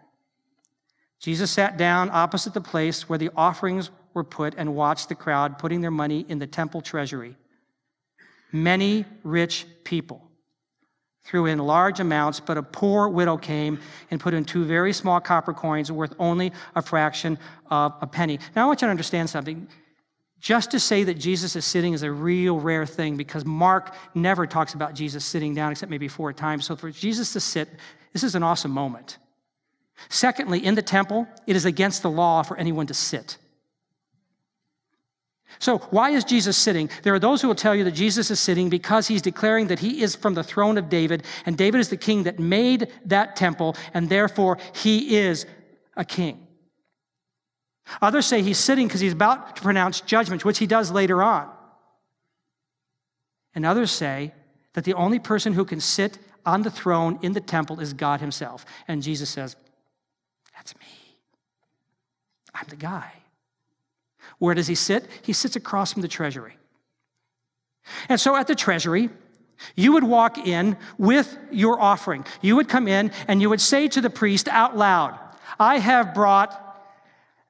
Jesus 1.20 1.52
sat 1.52 1.78
down 1.78 2.10
opposite 2.12 2.54
the 2.54 2.62
place 2.62 3.08
where 3.08 3.20
the 3.20 3.30
offerings 3.36 3.92
were 4.14 4.24
put 4.24 4.56
and 4.58 4.76
watched 4.76 5.08
the 5.08 5.16
crowd 5.16 5.60
putting 5.60 5.82
their 5.82 5.92
money 5.92 6.26
in 6.28 6.40
the 6.40 6.48
temple 6.48 6.82
treasury. 6.82 7.38
Many 8.52 9.06
rich 9.24 9.66
people 9.84 10.31
threw 11.24 11.46
in 11.46 11.60
large 11.60 12.00
amounts, 12.00 12.40
but 12.40 12.58
a 12.58 12.64
poor 12.64 13.08
widow 13.08 13.38
came 13.38 13.80
and 14.10 14.20
put 14.20 14.34
in 14.34 14.44
two 14.44 14.66
very 14.66 14.94
small 14.94 15.20
copper 15.20 15.54
coins 15.54 15.92
worth 15.92 16.14
only 16.20 16.52
a 16.76 16.82
fraction 16.82 17.38
of 17.70 17.94
a 18.02 18.08
penny. 18.08 18.40
Now, 18.56 18.64
I 18.64 18.68
want 18.68 18.82
you 18.82 18.88
to 18.88 18.92
understand 18.92 19.30
something. 19.30 19.68
Just 20.40 20.72
to 20.72 20.80
say 20.80 21.04
that 21.04 21.20
Jesus 21.20 21.56
is 21.56 21.66
sitting 21.66 21.94
is 21.94 22.02
a 22.02 22.12
real 22.12 22.60
rare 22.60 22.88
thing 22.88 23.16
because 23.16 23.46
Mark 23.46 23.94
never 24.16 24.48
talks 24.48 24.74
about 24.74 24.96
Jesus 24.96 25.24
sitting 25.24 25.54
down 25.54 25.72
except 25.72 25.92
maybe 25.92 26.08
four 26.08 26.34
times. 26.34 26.66
So 26.66 26.76
for 26.76 26.90
Jesus 26.90 27.34
to 27.34 27.40
sit, 27.40 27.70
this 28.12 28.24
is 28.24 28.34
an 28.34 28.42
awesome 28.42 28.72
moment. 28.72 29.20
Secondly, 30.10 30.66
in 30.66 30.74
the 30.74 30.82
temple, 30.82 31.28
it 31.46 31.56
is 31.56 31.66
against 31.66 32.02
the 32.02 32.10
law 32.10 32.42
for 32.42 32.58
anyone 32.58 32.88
to 32.88 32.94
sit. 32.96 33.38
So, 35.60 35.80
why 35.90 36.12
is 36.12 36.24
Jesus 36.24 36.58
sitting? 36.58 36.90
There 37.04 37.14
are 37.14 37.20
those 37.20 37.42
who 37.42 37.48
will 37.48 37.56
tell 37.56 37.76
you 37.76 37.84
that 37.84 37.92
Jesus 37.92 38.32
is 38.32 38.40
sitting 38.40 38.70
because 38.70 39.08
he's 39.08 39.22
declaring 39.22 39.68
that 39.68 39.80
he 39.80 40.02
is 40.02 40.16
from 40.16 40.34
the 40.34 40.44
throne 40.44 40.78
of 40.78 40.90
David, 40.90 41.24
and 41.46 41.58
David 41.58 41.80
is 41.80 41.90
the 41.90 41.98
king 41.98 42.24
that 42.24 42.40
made 42.40 42.92
that 43.06 43.36
temple, 43.36 43.76
and 43.94 44.10
therefore 44.10 44.58
he 44.74 45.18
is 45.18 45.46
a 45.96 46.06
king. 46.06 46.48
Others 48.02 48.26
say 48.26 48.42
he's 48.42 48.58
sitting 48.58 48.88
because 48.88 49.02
he's 49.02 49.14
about 49.14 49.56
to 49.58 49.62
pronounce 49.62 50.02
judgment, 50.02 50.46
which 50.46 50.60
he 50.60 50.68
does 50.68 50.92
later 50.92 51.22
on. 51.22 51.50
And 53.54 53.66
others 53.66 53.92
say 53.92 54.34
that 54.74 54.86
the 54.86 54.94
only 54.94 55.20
person 55.20 55.54
who 55.54 55.66
can 55.66 55.80
sit 55.80 56.18
on 56.46 56.62
the 56.62 56.72
throne 56.72 57.20
in 57.22 57.34
the 57.34 57.42
temple 57.42 57.80
is 57.80 57.94
God 57.94 58.22
himself. 58.22 58.66
And 58.88 59.04
Jesus 59.04 59.30
says, 59.30 59.56
That's 60.56 60.74
me. 60.76 61.18
I'm 62.54 62.68
the 62.70 62.76
guy. 62.76 63.21
Where 64.42 64.56
does 64.56 64.66
he 64.66 64.74
sit? 64.74 65.06
He 65.22 65.34
sits 65.34 65.56
across 65.56 65.94
from 65.94 66.02
the 66.02 66.08
treasury. 66.08 66.58
And 68.10 68.20
so 68.20 68.36
at 68.36 68.48
the 68.48 68.56
treasury, 68.56 69.12
you 69.76 69.94
would 69.94 70.04
walk 70.04 70.40
in 70.40 70.78
with 70.98 71.38
your 71.52 71.80
offering. 71.80 72.26
You 72.42 72.56
would 72.56 72.68
come 72.68 72.88
in 72.88 73.12
and 73.28 73.40
you 73.40 73.52
would 73.52 73.62
say 73.62 73.88
to 73.90 74.02
the 74.02 74.10
priest 74.10 74.48
out 74.48 74.76
loud, 74.76 75.16
I 75.60 75.78
have 75.78 76.16
brought 76.16 76.58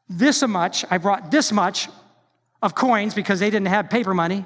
this 0.09 0.45
much, 0.45 0.83
I 0.91 0.97
brought 0.97 1.31
this 1.31 1.53
much 1.53 1.87
of 2.61 2.75
coins 2.75 3.13
because 3.13 3.39
they 3.39 3.49
didn't 3.49 3.69
have 3.69 3.89
paper 3.89 4.13
money. 4.13 4.45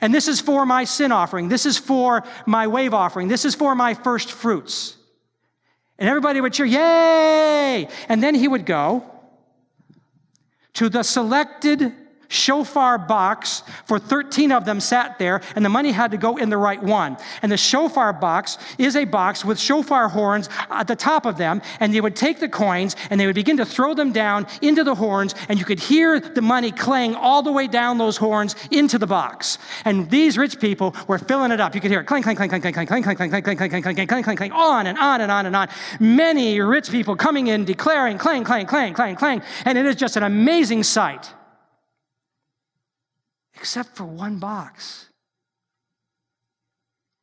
And 0.00 0.14
this 0.14 0.28
is 0.28 0.40
for 0.40 0.64
my 0.64 0.84
sin 0.84 1.10
offering. 1.10 1.48
This 1.48 1.66
is 1.66 1.76
for 1.76 2.22
my 2.46 2.68
wave 2.68 2.94
offering. 2.94 3.26
This 3.26 3.44
is 3.44 3.56
for 3.56 3.74
my 3.74 3.94
first 3.94 4.30
fruits. 4.30 4.96
And 5.98 6.08
everybody 6.08 6.40
would 6.40 6.52
cheer, 6.52 6.66
Yay! 6.66 7.88
And 8.08 8.22
then 8.22 8.36
he 8.36 8.46
would 8.46 8.64
go 8.64 9.17
to 10.78 10.88
the 10.88 11.02
selected 11.02 11.92
shofar 12.28 12.98
box, 12.98 13.62
for 13.84 13.98
13 13.98 14.52
of 14.52 14.64
them 14.64 14.80
sat 14.80 15.18
there, 15.18 15.40
and 15.56 15.64
the 15.64 15.68
money 15.68 15.92
had 15.92 16.10
to 16.10 16.16
go 16.16 16.36
in 16.36 16.50
the 16.50 16.56
right 16.56 16.82
one. 16.82 17.16
And 17.42 17.50
the 17.50 17.56
shofar 17.56 18.12
box 18.12 18.58
is 18.76 18.96
a 18.96 19.04
box 19.04 19.44
with 19.44 19.58
shofar 19.58 20.08
horns 20.08 20.48
at 20.70 20.86
the 20.86 20.96
top 20.96 21.26
of 21.26 21.38
them, 21.38 21.62
and 21.80 21.92
they 21.92 22.00
would 22.00 22.16
take 22.16 22.38
the 22.38 22.48
coins 22.48 22.96
and 23.10 23.18
they 23.18 23.26
would 23.26 23.34
begin 23.34 23.56
to 23.56 23.64
throw 23.64 23.94
them 23.94 24.12
down 24.12 24.46
into 24.60 24.84
the 24.84 24.94
horns, 24.94 25.34
and 25.48 25.58
you 25.58 25.64
could 25.64 25.80
hear 25.80 26.20
the 26.20 26.42
money 26.42 26.70
clang 26.70 27.14
all 27.14 27.42
the 27.42 27.52
way 27.52 27.66
down 27.66 27.98
those 27.98 28.18
horns 28.18 28.54
into 28.70 28.98
the 28.98 29.06
box. 29.06 29.58
And 29.84 30.10
these 30.10 30.36
rich 30.36 30.60
people 30.60 30.94
were 31.06 31.18
filling 31.18 31.50
it 31.50 31.60
up. 31.60 31.74
You 31.74 31.80
could 31.80 31.90
hear 31.90 32.00
it 32.00 32.04
clang, 32.04 32.22
clang, 32.22 32.36
clang, 32.36 32.48
clang, 32.48 32.60
clang, 32.60 32.74
clang, 32.74 32.86
clang, 32.86 33.02
clang, 33.02 33.16
clang, 33.16 33.30
clang, 33.30 33.42
clang, 33.42 33.70
clang, 33.70 33.82
clang, 33.82 33.82
clang, 33.82 34.06
clang, 34.06 34.22
clang, 34.22 34.36
clang, 34.36 34.52
on 34.52 34.86
and 34.86 34.98
on 34.98 35.20
and 35.20 35.32
on 35.32 35.46
and 35.46 35.56
on. 35.56 35.68
Many 35.98 36.60
rich 36.60 36.90
people 36.90 37.16
coming 37.16 37.46
in 37.46 37.64
declaring 37.64 38.18
clang, 38.18 38.44
clang, 38.44 38.66
clang, 38.66 38.92
clang, 38.92 39.16
clang, 39.16 39.42
and 39.64 39.78
it 39.78 39.86
is 39.86 39.96
just 39.96 40.16
an 40.16 40.22
amazing 40.22 40.82
sight 40.82 41.32
except 43.58 43.96
for 43.96 44.04
one 44.04 44.38
box. 44.38 45.10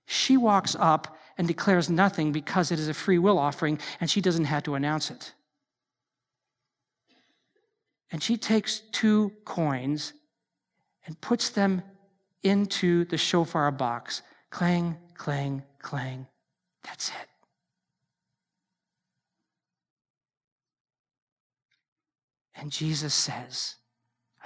She 0.05 0.37
walks 0.37 0.75
up 0.77 1.17
and 1.37 1.47
declares 1.47 1.89
nothing 1.89 2.31
because 2.31 2.71
it 2.71 2.79
is 2.79 2.87
a 2.87 2.93
free 2.93 3.17
will 3.17 3.39
offering 3.39 3.79
and 3.99 4.09
she 4.09 4.21
doesn't 4.21 4.45
have 4.45 4.63
to 4.63 4.75
announce 4.75 5.09
it. 5.09 5.33
And 8.11 8.21
she 8.21 8.37
takes 8.37 8.79
two 8.91 9.31
coins 9.45 10.13
and 11.05 11.19
puts 11.21 11.49
them 11.49 11.81
into 12.43 13.05
the 13.05 13.17
shofar 13.17 13.71
box. 13.71 14.21
Clang, 14.51 14.97
clang, 15.15 15.63
clang. 15.79 16.27
That's 16.83 17.09
it. 17.09 17.29
And 22.55 22.71
Jesus 22.71 23.13
says, 23.13 23.75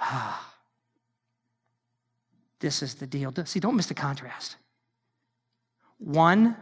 Ah, 0.00 0.59
this 2.60 2.82
is 2.82 2.94
the 2.94 3.06
deal. 3.06 3.32
See, 3.44 3.60
don't 3.60 3.76
miss 3.76 3.86
the 3.86 3.94
contrast. 3.94 4.56
One 5.98 6.56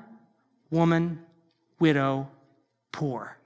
woman, 0.71 1.25
widow, 1.79 2.29
poor. 2.93 3.37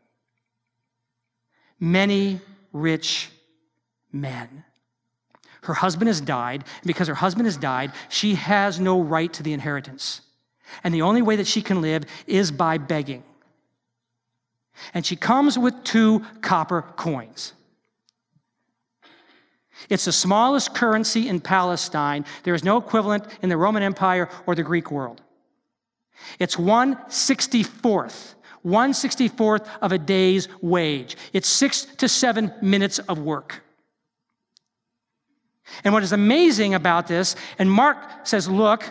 Many 1.81 2.41
rich 2.73 3.31
men. 4.13 4.65
Her 5.63 5.75
husband 5.75 6.09
has 6.09 6.21
died. 6.21 6.65
And 6.81 6.87
because 6.87 7.09
her 7.09 7.15
husband 7.15 7.47
has 7.47 7.57
died, 7.57 7.93
she 8.09 8.35
has 8.35 8.81
no 8.81 9.01
right 9.01 9.33
to 9.33 9.43
the 9.43 9.53
inheritance. 9.53 10.23
And 10.83 10.95
the 10.95 11.03
only 11.03 11.23
way 11.23 11.37
that 11.37 11.47
she 11.47 11.63
can 11.63 11.81
live 11.81 12.05
is 12.27 12.51
by 12.51 12.79
begging. 12.79 13.23
And 14.95 15.05
she 15.05 15.17
comes 15.17 15.59
with 15.59 15.85
two 15.85 16.25
copper 16.41 16.83
coins. 16.83 17.53
It's 19.89 20.05
the 20.05 20.13
smallest 20.13 20.75
currency 20.75 21.29
in 21.29 21.41
Palestine. 21.41 22.25
There 22.45 22.55
is 22.55 22.65
no 22.65 22.77
equivalent 22.77 23.25
in 23.43 23.49
the 23.49 23.57
Roman 23.57 23.83
Empire 23.83 24.29
or 24.47 24.55
the 24.55 24.63
Greek 24.63 24.91
world. 24.91 25.21
It's 26.39 26.57
164th, 26.57 28.35
164th 28.65 29.67
of 29.81 29.93
a 29.93 29.99
day's 29.99 30.49
wage. 30.61 31.17
It's 31.33 31.49
six 31.49 31.85
to 31.85 32.09
seven 32.09 32.53
minutes 32.61 32.99
of 33.01 33.19
work. 33.19 33.63
And 35.85 35.95
what 35.95 36.03
is 36.03 36.13
amazing 36.13 36.75
about 36.75 37.07
this, 37.07 37.35
and 37.59 37.71
Mark 37.71 38.27
says, 38.27 38.49
look, 38.49 38.85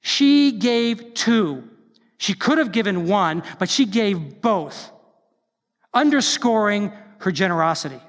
she 0.00 0.52
gave 0.52 1.14
two. 1.14 1.68
She 2.16 2.34
could 2.34 2.58
have 2.58 2.72
given 2.72 3.06
one, 3.06 3.42
but 3.58 3.68
she 3.68 3.84
gave 3.84 4.40
both, 4.40 4.90
underscoring 5.92 6.92
her 7.18 7.32
generosity. 7.32 8.00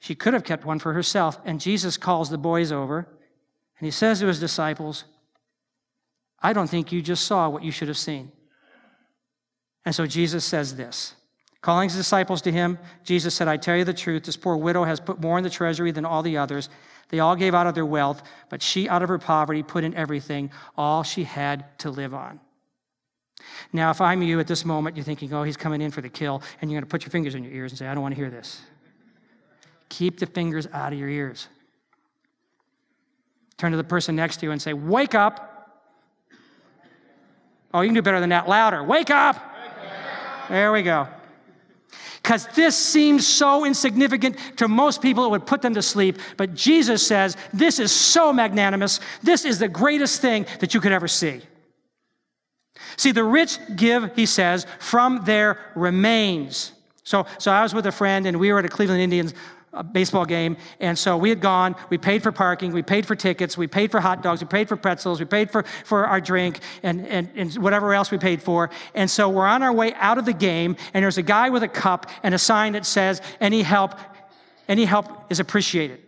She 0.00 0.14
could 0.14 0.34
have 0.34 0.44
kept 0.44 0.64
one 0.64 0.78
for 0.78 0.92
herself. 0.94 1.38
And 1.44 1.60
Jesus 1.60 1.96
calls 1.96 2.30
the 2.30 2.38
boys 2.38 2.72
over 2.72 3.06
and 3.78 3.86
he 3.86 3.90
says 3.90 4.20
to 4.20 4.26
his 4.26 4.40
disciples, 4.40 5.04
I 6.42 6.52
don't 6.52 6.68
think 6.68 6.90
you 6.90 7.02
just 7.02 7.26
saw 7.26 7.48
what 7.48 7.62
you 7.62 7.70
should 7.70 7.88
have 7.88 7.98
seen. 7.98 8.32
And 9.84 9.94
so 9.94 10.06
Jesus 10.06 10.44
says 10.44 10.76
this. 10.76 11.14
Calling 11.62 11.90
his 11.90 11.98
disciples 11.98 12.40
to 12.42 12.52
him, 12.52 12.78
Jesus 13.04 13.34
said, 13.34 13.46
I 13.46 13.58
tell 13.58 13.76
you 13.76 13.84
the 13.84 13.92
truth, 13.92 14.24
this 14.24 14.36
poor 14.36 14.56
widow 14.56 14.84
has 14.84 14.98
put 14.98 15.20
more 15.20 15.36
in 15.36 15.44
the 15.44 15.50
treasury 15.50 15.90
than 15.90 16.06
all 16.06 16.22
the 16.22 16.38
others. 16.38 16.70
They 17.10 17.20
all 17.20 17.36
gave 17.36 17.54
out 17.54 17.66
of 17.66 17.74
their 17.74 17.84
wealth, 17.84 18.22
but 18.48 18.62
she, 18.62 18.88
out 18.88 19.02
of 19.02 19.10
her 19.10 19.18
poverty, 19.18 19.62
put 19.62 19.84
in 19.84 19.94
everything, 19.94 20.50
all 20.76 21.02
she 21.02 21.24
had 21.24 21.78
to 21.80 21.90
live 21.90 22.14
on. 22.14 22.40
Now, 23.72 23.90
if 23.90 24.00
I'm 24.00 24.22
you 24.22 24.40
at 24.40 24.46
this 24.46 24.64
moment, 24.64 24.96
you're 24.96 25.04
thinking, 25.04 25.34
oh, 25.34 25.42
he's 25.42 25.56
coming 25.56 25.82
in 25.82 25.90
for 25.90 26.00
the 26.00 26.08
kill, 26.08 26.42
and 26.60 26.70
you're 26.70 26.80
going 26.80 26.88
to 26.88 26.90
put 26.90 27.02
your 27.02 27.10
fingers 27.10 27.34
in 27.34 27.44
your 27.44 27.52
ears 27.52 27.72
and 27.72 27.78
say, 27.78 27.86
I 27.86 27.94
don't 27.94 28.02
want 28.02 28.14
to 28.14 28.20
hear 28.20 28.30
this. 28.30 28.62
Keep 29.90 30.20
the 30.20 30.26
fingers 30.26 30.66
out 30.72 30.94
of 30.94 30.98
your 30.98 31.08
ears. 31.10 31.48
Turn 33.58 33.72
to 33.72 33.76
the 33.76 33.84
person 33.84 34.16
next 34.16 34.38
to 34.38 34.46
you 34.46 34.52
and 34.52 34.62
say, 34.62 34.72
Wake 34.72 35.14
up. 35.14 35.46
Oh, 37.74 37.82
you 37.82 37.88
can 37.88 37.94
do 37.94 38.02
better 38.02 38.18
than 38.18 38.30
that. 38.30 38.48
Louder. 38.48 38.82
Wake 38.82 39.10
up. 39.10 39.36
There 40.48 40.72
we 40.72 40.82
go. 40.82 41.06
Because 42.22 42.46
this 42.48 42.76
seems 42.76 43.26
so 43.26 43.64
insignificant 43.64 44.36
to 44.56 44.68
most 44.68 45.02
people, 45.02 45.24
it 45.26 45.30
would 45.30 45.46
put 45.46 45.62
them 45.62 45.74
to 45.74 45.82
sleep. 45.82 46.18
But 46.36 46.54
Jesus 46.54 47.06
says, 47.06 47.36
This 47.52 47.78
is 47.78 47.92
so 47.92 48.32
magnanimous. 48.32 49.00
This 49.22 49.44
is 49.44 49.58
the 49.58 49.68
greatest 49.68 50.20
thing 50.20 50.46
that 50.60 50.72
you 50.72 50.80
could 50.80 50.92
ever 50.92 51.08
see. 51.08 51.42
See, 52.96 53.12
the 53.12 53.24
rich 53.24 53.58
give, 53.76 54.14
he 54.16 54.26
says, 54.26 54.66
from 54.78 55.24
their 55.24 55.58
remains. 55.74 56.72
So, 57.02 57.26
so 57.38 57.50
I 57.50 57.62
was 57.62 57.74
with 57.74 57.86
a 57.86 57.92
friend 57.92 58.26
and 58.26 58.38
we 58.38 58.52
were 58.52 58.58
at 58.58 58.64
a 58.64 58.68
Cleveland 58.68 59.00
Indians 59.00 59.34
uh, 59.72 59.82
baseball 59.82 60.24
game. 60.24 60.56
And 60.80 60.98
so 60.98 61.16
we 61.16 61.28
had 61.28 61.40
gone, 61.40 61.76
we 61.90 61.98
paid 61.98 62.22
for 62.22 62.32
parking, 62.32 62.72
we 62.72 62.82
paid 62.82 63.06
for 63.06 63.14
tickets, 63.14 63.56
we 63.56 63.66
paid 63.66 63.90
for 63.90 64.00
hot 64.00 64.22
dogs, 64.22 64.40
we 64.40 64.48
paid 64.48 64.68
for 64.68 64.76
pretzels, 64.76 65.20
we 65.20 65.26
paid 65.26 65.50
for, 65.50 65.62
for 65.84 66.06
our 66.06 66.20
drink 66.20 66.58
and, 66.82 67.06
and, 67.06 67.30
and 67.34 67.54
whatever 67.58 67.94
else 67.94 68.10
we 68.10 68.18
paid 68.18 68.42
for. 68.42 68.70
And 68.94 69.10
so 69.10 69.28
we're 69.28 69.46
on 69.46 69.62
our 69.62 69.72
way 69.72 69.94
out 69.94 70.18
of 70.18 70.24
the 70.24 70.32
game 70.32 70.76
and 70.92 71.04
there's 71.04 71.18
a 71.18 71.22
guy 71.22 71.50
with 71.50 71.62
a 71.62 71.68
cup 71.68 72.10
and 72.22 72.34
a 72.34 72.38
sign 72.38 72.72
that 72.72 72.84
says, 72.84 73.22
any 73.40 73.62
help, 73.62 73.94
any 74.68 74.84
help 74.84 75.30
is 75.30 75.38
appreciated. 75.38 76.00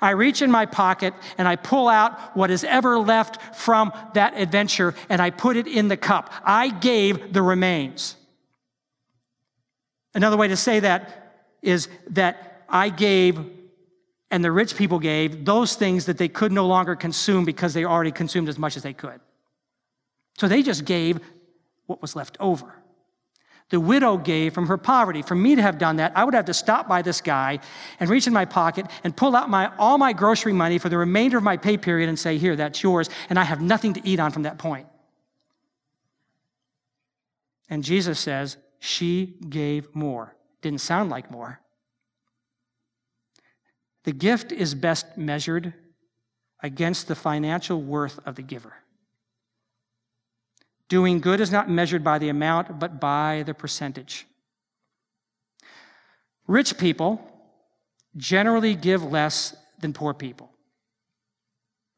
I 0.00 0.10
reach 0.10 0.42
in 0.42 0.50
my 0.50 0.66
pocket 0.66 1.14
and 1.38 1.46
I 1.46 1.56
pull 1.56 1.88
out 1.88 2.36
what 2.36 2.50
is 2.50 2.64
ever 2.64 2.98
left 2.98 3.56
from 3.56 3.92
that 4.14 4.34
adventure 4.36 4.94
and 5.08 5.20
I 5.20 5.30
put 5.30 5.56
it 5.56 5.66
in 5.66 5.88
the 5.88 5.96
cup. 5.96 6.32
I 6.44 6.70
gave 6.70 7.32
the 7.32 7.42
remains. 7.42 8.16
Another 10.14 10.36
way 10.36 10.48
to 10.48 10.56
say 10.56 10.80
that 10.80 11.50
is 11.62 11.88
that 12.10 12.53
I 12.68 12.88
gave 12.88 13.38
and 14.30 14.44
the 14.44 14.50
rich 14.50 14.74
people 14.74 14.98
gave 14.98 15.44
those 15.44 15.76
things 15.76 16.06
that 16.06 16.18
they 16.18 16.28
could 16.28 16.50
no 16.50 16.66
longer 16.66 16.96
consume 16.96 17.44
because 17.44 17.72
they 17.72 17.84
already 17.84 18.10
consumed 18.10 18.48
as 18.48 18.58
much 18.58 18.76
as 18.76 18.82
they 18.82 18.92
could. 18.92 19.20
So 20.38 20.48
they 20.48 20.62
just 20.62 20.84
gave 20.84 21.20
what 21.86 22.02
was 22.02 22.16
left 22.16 22.36
over 22.40 22.74
the 23.70 23.80
widow 23.80 24.16
gave 24.16 24.54
from 24.54 24.66
her 24.66 24.76
poverty. 24.76 25.22
For 25.22 25.34
me 25.34 25.56
to 25.56 25.62
have 25.62 25.78
done 25.78 25.96
that, 25.96 26.12
I 26.16 26.24
would 26.24 26.34
have 26.34 26.44
to 26.46 26.54
stop 26.54 26.86
by 26.86 27.02
this 27.02 27.20
guy 27.20 27.60
and 27.98 28.10
reach 28.10 28.26
in 28.26 28.32
my 28.32 28.44
pocket 28.44 28.86
and 29.02 29.16
pull 29.16 29.34
out 29.34 29.48
my, 29.48 29.72
all 29.78 29.98
my 29.98 30.12
grocery 30.12 30.52
money 30.52 30.78
for 30.78 30.88
the 30.88 30.98
remainder 30.98 31.38
of 31.38 31.42
my 31.42 31.56
pay 31.56 31.76
period 31.76 32.08
and 32.08 32.18
say, 32.18 32.38
Here, 32.38 32.56
that's 32.56 32.82
yours. 32.82 33.08
And 33.28 33.38
I 33.38 33.44
have 33.44 33.60
nothing 33.60 33.94
to 33.94 34.06
eat 34.06 34.20
on 34.20 34.30
from 34.30 34.42
that 34.42 34.58
point. 34.58 34.86
And 37.70 37.82
Jesus 37.82 38.20
says, 38.20 38.58
She 38.80 39.34
gave 39.48 39.94
more. 39.94 40.36
Didn't 40.60 40.80
sound 40.80 41.10
like 41.10 41.30
more. 41.30 41.60
The 44.04 44.12
gift 44.12 44.52
is 44.52 44.74
best 44.74 45.16
measured 45.16 45.74
against 46.62 47.08
the 47.08 47.14
financial 47.14 47.80
worth 47.80 48.18
of 48.26 48.36
the 48.36 48.42
giver. 48.42 48.74
Doing 50.88 51.20
good 51.20 51.40
is 51.40 51.50
not 51.50 51.68
measured 51.68 52.04
by 52.04 52.18
the 52.18 52.28
amount, 52.28 52.78
but 52.78 53.00
by 53.00 53.42
the 53.46 53.54
percentage. 53.54 54.26
Rich 56.46 56.78
people 56.78 57.20
generally 58.16 58.74
give 58.74 59.02
less 59.02 59.56
than 59.80 59.92
poor 59.92 60.12
people. 60.14 60.50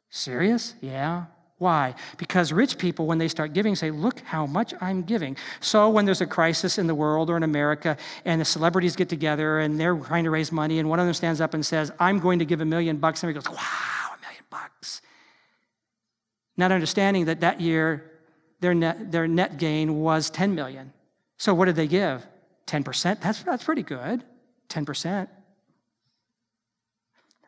Serious? 0.09 0.75
Yeah. 0.81 1.27
Why? 1.59 1.95
Because 2.19 2.53
rich 2.53 2.77
people, 2.77 3.07
when 3.07 3.17
they 3.17 3.29
start 3.29 3.55
giving, 3.55 3.75
say, 3.77 3.91
Look 3.91 4.21
how 4.21 4.47
much 4.47 4.75
I'm 4.81 5.03
giving. 5.03 5.37
So 5.61 5.89
when 5.89 6.05
there's 6.05 6.21
a 6.21 6.27
crisis 6.27 6.77
in 6.77 6.87
the 6.87 6.95
world 6.95 7.31
or 7.31 7.37
in 7.37 7.43
America 7.43 7.97
and 8.27 8.41
the 8.41 8.45
celebrities 8.45 8.95
get 8.95 9.09
together 9.09 9.61
and 9.61 9.81
they're 9.81 9.97
trying 9.97 10.25
to 10.25 10.31
raise 10.31 10.53
money, 10.53 10.79
and 10.79 10.89
one 10.89 11.01
of 11.01 11.07
them 11.07 11.15
stands 11.15 11.41
up 11.41 11.55
and 11.55 11.65
says, 11.65 11.91
I'm 11.99 12.19
going 12.19 12.41
to 12.41 12.45
give 12.45 12.61
a 12.61 12.67
million 12.67 12.99
bucks, 12.99 13.23
and 13.23 13.31
everybody 13.31 13.55
goes, 13.55 13.59
Wow, 13.59 14.17
a 14.17 14.21
million 14.21 14.45
bucks. 14.51 15.01
Not 16.59 16.73
understanding 16.73 17.25
that 17.25 17.41
that 17.41 17.61
year 17.61 18.11
their 18.61 18.75
net, 18.75 19.11
their 19.11 19.27
net 19.27 19.57
gain 19.57 20.01
was 20.01 20.29
10 20.31 20.55
million. 20.55 20.93
So 21.39 21.55
what 21.55 21.67
did 21.67 21.77
they 21.77 21.87
give? 21.87 22.27
10%? 22.67 23.21
That's, 23.21 23.43
that's 23.43 23.65
pretty 23.65 23.83
good. 23.83 24.25
10%. 24.69 25.29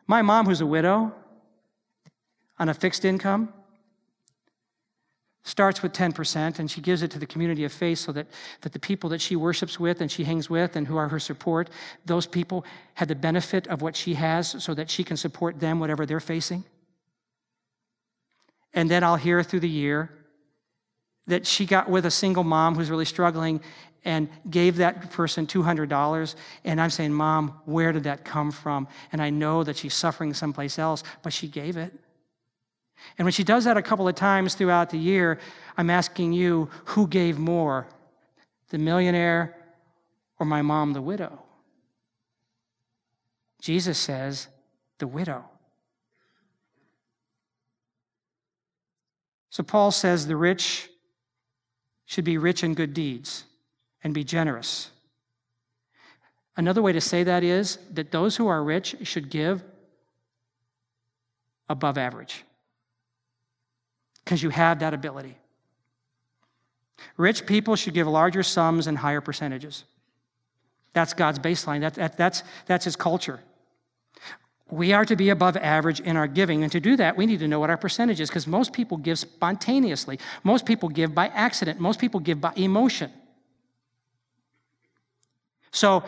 My 0.07 0.21
mom, 0.23 0.47
who's 0.47 0.61
a 0.61 0.65
widow 0.65 1.13
on 2.57 2.69
a 2.69 2.73
fixed 2.73 3.05
income, 3.05 3.53
starts 5.49 5.81
with 5.81 5.91
10% 5.93 6.59
and 6.59 6.69
she 6.69 6.79
gives 6.79 7.01
it 7.01 7.09
to 7.09 7.17
the 7.17 7.25
community 7.25 7.63
of 7.63 7.73
faith 7.73 7.97
so 7.97 8.11
that, 8.11 8.27
that 8.61 8.71
the 8.71 8.79
people 8.79 9.09
that 9.09 9.19
she 9.19 9.35
worships 9.35 9.79
with 9.79 9.99
and 9.99 10.11
she 10.11 10.23
hangs 10.23 10.47
with 10.49 10.75
and 10.75 10.87
who 10.87 10.95
are 10.95 11.07
her 11.09 11.19
support, 11.19 11.69
those 12.05 12.27
people 12.27 12.63
had 12.93 13.07
the 13.07 13.15
benefit 13.15 13.67
of 13.67 13.81
what 13.81 13.95
she 13.95 14.13
has 14.13 14.63
so 14.63 14.75
that 14.75 14.89
she 14.89 15.03
can 15.03 15.17
support 15.17 15.59
them, 15.59 15.79
whatever 15.79 16.05
they're 16.05 16.19
facing. 16.19 16.63
And 18.75 18.91
then 18.91 19.03
I'll 19.03 19.15
hear 19.15 19.41
through 19.41 19.61
the 19.61 19.69
year 19.69 20.11
that 21.25 21.47
she 21.47 21.65
got 21.65 21.89
with 21.89 22.05
a 22.05 22.11
single 22.11 22.43
mom 22.43 22.75
who's 22.75 22.91
really 22.91 23.05
struggling 23.05 23.61
and 24.05 24.29
gave 24.49 24.77
that 24.77 25.09
person 25.11 25.47
$200. 25.47 26.35
And 26.63 26.79
I'm 26.79 26.91
saying, 26.91 27.11
Mom, 27.11 27.59
where 27.65 27.91
did 27.91 28.03
that 28.03 28.23
come 28.23 28.51
from? 28.51 28.87
And 29.11 29.21
I 29.21 29.31
know 29.31 29.63
that 29.63 29.77
she's 29.77 29.95
suffering 29.95 30.33
someplace 30.35 30.77
else, 30.77 31.03
but 31.23 31.33
she 31.33 31.47
gave 31.47 31.75
it. 31.75 31.91
And 33.17 33.25
when 33.25 33.33
she 33.33 33.43
does 33.43 33.65
that 33.65 33.77
a 33.77 33.81
couple 33.81 34.07
of 34.07 34.15
times 34.15 34.55
throughout 34.55 34.89
the 34.89 34.97
year, 34.97 35.39
I'm 35.77 35.89
asking 35.89 36.33
you, 36.33 36.69
who 36.85 37.07
gave 37.07 37.37
more? 37.37 37.87
The 38.69 38.77
millionaire 38.77 39.55
or 40.39 40.45
my 40.45 40.61
mom, 40.61 40.93
the 40.93 41.01
widow? 41.01 41.43
Jesus 43.61 43.97
says, 43.97 44.47
the 44.99 45.07
widow. 45.07 45.45
So 49.49 49.63
Paul 49.63 49.91
says 49.91 50.27
the 50.27 50.37
rich 50.37 50.89
should 52.05 52.23
be 52.23 52.37
rich 52.37 52.63
in 52.63 52.73
good 52.73 52.93
deeds 52.93 53.43
and 54.03 54.13
be 54.13 54.23
generous. 54.23 54.91
Another 56.55 56.81
way 56.81 56.93
to 56.93 57.01
say 57.01 57.23
that 57.23 57.43
is 57.43 57.77
that 57.91 58.11
those 58.11 58.37
who 58.37 58.47
are 58.47 58.63
rich 58.63 58.95
should 59.03 59.29
give 59.29 59.63
above 61.67 61.97
average 61.97 62.43
because 64.29 64.43
you 64.43 64.51
have 64.51 64.77
that 64.77 64.93
ability. 64.93 65.35
Rich 67.17 67.47
people 67.47 67.75
should 67.75 67.95
give 67.95 68.05
larger 68.05 68.43
sums 68.43 68.85
and 68.85 68.95
higher 68.95 69.21
percentages. 69.21 69.85
That's 70.93 71.15
God's 71.15 71.39
baseline. 71.39 71.81
That, 71.81 71.95
that, 71.95 72.15
that's, 72.15 72.43
that's 72.67 72.85
his 72.85 72.95
culture. 72.95 73.39
We 74.69 74.93
are 74.93 75.03
to 75.03 75.15
be 75.15 75.29
above 75.29 75.57
average 75.57 75.99
in 75.99 76.15
our 76.15 76.27
giving. 76.27 76.61
And 76.61 76.71
to 76.73 76.79
do 76.79 76.95
that, 76.97 77.17
we 77.17 77.25
need 77.25 77.39
to 77.39 77.47
know 77.47 77.59
what 77.59 77.71
our 77.71 77.77
percentage 77.77 78.19
is 78.19 78.29
because 78.29 78.45
most 78.45 78.71
people 78.71 78.97
give 78.97 79.17
spontaneously. 79.17 80.19
Most 80.43 80.67
people 80.67 80.89
give 80.89 81.15
by 81.15 81.29
accident. 81.29 81.79
Most 81.79 81.99
people 81.99 82.19
give 82.19 82.39
by 82.39 82.53
emotion. 82.55 83.11
So 85.71 86.03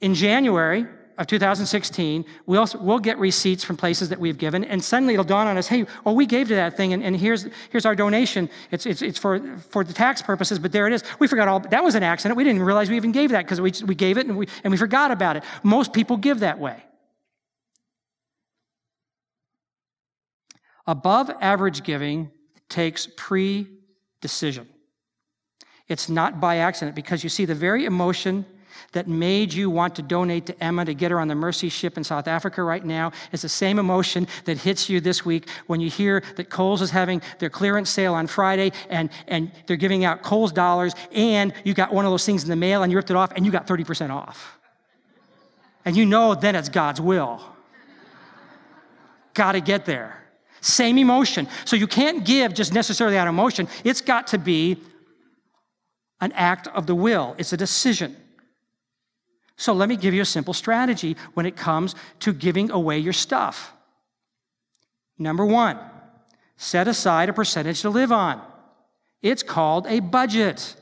in 0.00 0.14
January 0.14 0.84
of 1.18 1.26
2016, 1.26 2.24
we'll, 2.44 2.66
we'll 2.80 2.98
get 2.98 3.18
receipts 3.18 3.64
from 3.64 3.76
places 3.76 4.10
that 4.10 4.20
we've 4.20 4.36
given, 4.36 4.64
and 4.64 4.84
suddenly 4.84 5.14
it'll 5.14 5.24
dawn 5.24 5.46
on 5.46 5.56
us 5.56 5.68
hey, 5.68 5.86
oh, 6.04 6.12
we 6.12 6.26
gave 6.26 6.48
to 6.48 6.54
that 6.54 6.76
thing, 6.76 6.92
and, 6.92 7.02
and 7.02 7.16
here's, 7.16 7.46
here's 7.70 7.86
our 7.86 7.94
donation. 7.94 8.50
It's, 8.70 8.84
it's, 8.86 9.02
it's 9.02 9.18
for, 9.18 9.58
for 9.70 9.82
the 9.82 9.92
tax 9.92 10.20
purposes, 10.20 10.58
but 10.58 10.72
there 10.72 10.86
it 10.86 10.92
is. 10.92 11.02
We 11.18 11.26
forgot 11.26 11.48
all 11.48 11.60
that 11.60 11.82
was 11.82 11.94
an 11.94 12.02
accident. 12.02 12.36
We 12.36 12.44
didn't 12.44 12.62
realize 12.62 12.90
we 12.90 12.96
even 12.96 13.12
gave 13.12 13.30
that 13.30 13.44
because 13.44 13.60
we, 13.60 13.72
we 13.84 13.94
gave 13.94 14.18
it 14.18 14.26
and 14.26 14.36
we, 14.36 14.48
and 14.62 14.70
we 14.70 14.76
forgot 14.76 15.10
about 15.10 15.36
it. 15.36 15.44
Most 15.62 15.92
people 15.92 16.16
give 16.16 16.40
that 16.40 16.58
way. 16.58 16.82
Above 20.86 21.30
average 21.40 21.82
giving 21.82 22.30
takes 22.68 23.08
pre 23.16 23.66
decision. 24.20 24.68
It's 25.88 26.08
not 26.08 26.40
by 26.40 26.56
accident 26.56 26.96
because 26.96 27.22
you 27.22 27.30
see, 27.30 27.44
the 27.44 27.54
very 27.54 27.84
emotion 27.84 28.44
that 28.92 29.08
made 29.08 29.52
you 29.52 29.70
want 29.70 29.94
to 29.96 30.02
donate 30.02 30.46
to 30.46 30.64
Emma 30.64 30.84
to 30.84 30.94
get 30.94 31.10
her 31.10 31.20
on 31.20 31.28
the 31.28 31.34
Mercy 31.34 31.68
ship 31.68 31.96
in 31.96 32.04
South 32.04 32.28
Africa 32.28 32.62
right 32.62 32.84
now 32.84 33.12
is 33.32 33.42
the 33.42 33.48
same 33.48 33.78
emotion 33.78 34.26
that 34.44 34.58
hits 34.58 34.88
you 34.88 35.00
this 35.00 35.24
week 35.24 35.48
when 35.66 35.80
you 35.80 35.90
hear 35.90 36.22
that 36.36 36.50
Kohl's 36.50 36.82
is 36.82 36.90
having 36.90 37.22
their 37.38 37.50
clearance 37.50 37.90
sale 37.90 38.14
on 38.14 38.26
Friday 38.26 38.72
and, 38.88 39.10
and 39.26 39.50
they're 39.66 39.76
giving 39.76 40.04
out 40.04 40.22
Kohl's 40.22 40.52
dollars 40.52 40.94
and 41.12 41.52
you 41.64 41.74
got 41.74 41.92
one 41.92 42.04
of 42.04 42.10
those 42.10 42.26
things 42.26 42.42
in 42.42 42.50
the 42.50 42.56
mail 42.56 42.82
and 42.82 42.92
you 42.92 42.98
ripped 42.98 43.10
it 43.10 43.16
off 43.16 43.32
and 43.36 43.44
you 43.44 43.52
got 43.52 43.66
30% 43.66 44.10
off. 44.10 44.58
And 45.84 45.96
you 45.96 46.04
know 46.04 46.34
then 46.34 46.54
it's 46.54 46.68
God's 46.68 47.00
will. 47.00 47.40
Got 49.34 49.52
to 49.52 49.60
get 49.60 49.84
there. 49.84 50.22
Same 50.60 50.98
emotion. 50.98 51.46
So 51.64 51.76
you 51.76 51.86
can't 51.86 52.24
give 52.24 52.54
just 52.54 52.72
necessarily 52.72 53.16
out 53.16 53.28
of 53.28 53.34
emotion. 53.34 53.68
It's 53.84 54.00
got 54.00 54.26
to 54.28 54.38
be 54.38 54.78
an 56.20 56.32
act 56.32 56.66
of 56.68 56.86
the 56.86 56.94
will, 56.94 57.34
it's 57.38 57.52
a 57.52 57.56
decision. 57.56 58.16
So 59.56 59.72
let 59.72 59.88
me 59.88 59.96
give 59.96 60.12
you 60.14 60.22
a 60.22 60.26
simple 60.26 60.54
strategy 60.54 61.16
when 61.34 61.46
it 61.46 61.56
comes 61.56 61.94
to 62.20 62.32
giving 62.32 62.70
away 62.70 62.98
your 62.98 63.12
stuff. 63.12 63.72
Number 65.18 65.46
one, 65.46 65.78
set 66.56 66.88
aside 66.88 67.28
a 67.28 67.32
percentage 67.32 67.80
to 67.82 67.90
live 67.90 68.12
on. 68.12 68.40
It's 69.22 69.42
called 69.42 69.86
a 69.86 70.00
budget. 70.00 70.76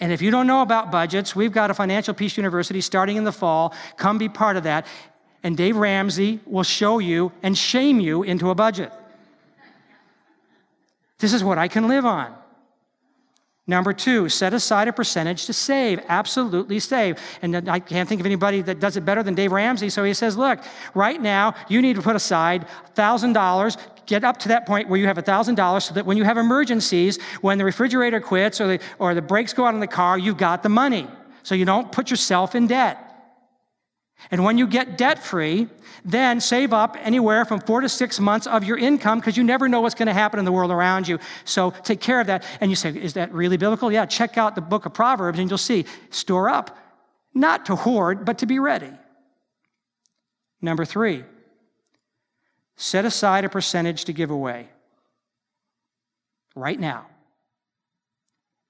And 0.00 0.12
if 0.12 0.20
you 0.20 0.32
don't 0.32 0.48
know 0.48 0.62
about 0.62 0.90
budgets, 0.90 1.36
we've 1.36 1.52
got 1.52 1.70
a 1.70 1.74
Financial 1.74 2.12
Peace 2.12 2.36
University 2.36 2.80
starting 2.80 3.16
in 3.16 3.24
the 3.24 3.32
fall. 3.32 3.72
Come 3.96 4.18
be 4.18 4.28
part 4.28 4.56
of 4.56 4.64
that. 4.64 4.86
And 5.44 5.56
Dave 5.56 5.76
Ramsey 5.76 6.40
will 6.46 6.64
show 6.64 6.98
you 6.98 7.30
and 7.42 7.56
shame 7.56 8.00
you 8.00 8.24
into 8.24 8.50
a 8.50 8.54
budget. 8.54 8.92
This 11.18 11.32
is 11.32 11.44
what 11.44 11.58
I 11.58 11.68
can 11.68 11.86
live 11.86 12.04
on. 12.04 12.34
Number 13.66 13.94
two, 13.94 14.28
set 14.28 14.52
aside 14.52 14.88
a 14.88 14.92
percentage 14.92 15.46
to 15.46 15.54
save. 15.54 16.00
Absolutely 16.08 16.78
save. 16.80 17.18
And 17.40 17.68
I 17.68 17.80
can't 17.80 18.06
think 18.06 18.20
of 18.20 18.26
anybody 18.26 18.60
that 18.60 18.78
does 18.78 18.98
it 18.98 19.06
better 19.06 19.22
than 19.22 19.34
Dave 19.34 19.52
Ramsey. 19.52 19.88
So 19.88 20.04
he 20.04 20.12
says, 20.12 20.36
look, 20.36 20.58
right 20.94 21.20
now, 21.20 21.54
you 21.68 21.80
need 21.80 21.96
to 21.96 22.02
put 22.02 22.14
aside 22.14 22.66
$1,000. 22.94 23.78
Get 24.04 24.22
up 24.22 24.36
to 24.40 24.48
that 24.48 24.66
point 24.66 24.90
where 24.90 25.00
you 25.00 25.06
have 25.06 25.16
$1,000 25.16 25.82
so 25.82 25.94
that 25.94 26.04
when 26.04 26.18
you 26.18 26.24
have 26.24 26.36
emergencies, 26.36 27.18
when 27.40 27.56
the 27.56 27.64
refrigerator 27.64 28.20
quits 28.20 28.60
or 28.60 28.66
the, 28.66 28.80
or 28.98 29.14
the 29.14 29.22
brakes 29.22 29.54
go 29.54 29.64
out 29.64 29.72
on 29.72 29.80
the 29.80 29.86
car, 29.86 30.18
you've 30.18 30.36
got 30.36 30.62
the 30.62 30.68
money. 30.68 31.08
So 31.42 31.54
you 31.54 31.64
don't 31.64 31.90
put 31.90 32.10
yourself 32.10 32.54
in 32.54 32.66
debt. 32.66 33.03
And 34.30 34.44
when 34.44 34.58
you 34.58 34.66
get 34.66 34.96
debt 34.96 35.22
free, 35.22 35.68
then 36.04 36.40
save 36.40 36.72
up 36.72 36.96
anywhere 37.00 37.44
from 37.44 37.60
four 37.60 37.80
to 37.80 37.88
six 37.88 38.18
months 38.18 38.46
of 38.46 38.64
your 38.64 38.78
income 38.78 39.18
because 39.18 39.36
you 39.36 39.44
never 39.44 39.68
know 39.68 39.80
what's 39.80 39.94
going 39.94 40.06
to 40.06 40.14
happen 40.14 40.38
in 40.38 40.44
the 40.44 40.52
world 40.52 40.70
around 40.70 41.06
you. 41.06 41.18
So 41.44 41.70
take 41.82 42.00
care 42.00 42.20
of 42.20 42.26
that. 42.28 42.44
And 42.60 42.70
you 42.70 42.76
say, 42.76 42.90
is 42.90 43.14
that 43.14 43.32
really 43.32 43.56
biblical? 43.56 43.92
Yeah, 43.92 44.06
check 44.06 44.38
out 44.38 44.54
the 44.54 44.60
book 44.60 44.86
of 44.86 44.94
Proverbs 44.94 45.38
and 45.38 45.50
you'll 45.50 45.58
see 45.58 45.84
store 46.10 46.48
up, 46.48 46.78
not 47.34 47.66
to 47.66 47.76
hoard, 47.76 48.24
but 48.24 48.38
to 48.38 48.46
be 48.46 48.58
ready. 48.58 48.90
Number 50.62 50.84
three, 50.84 51.24
set 52.76 53.04
aside 53.04 53.44
a 53.44 53.48
percentage 53.48 54.06
to 54.06 54.12
give 54.12 54.30
away 54.30 54.68
right 56.54 56.80
now 56.80 57.06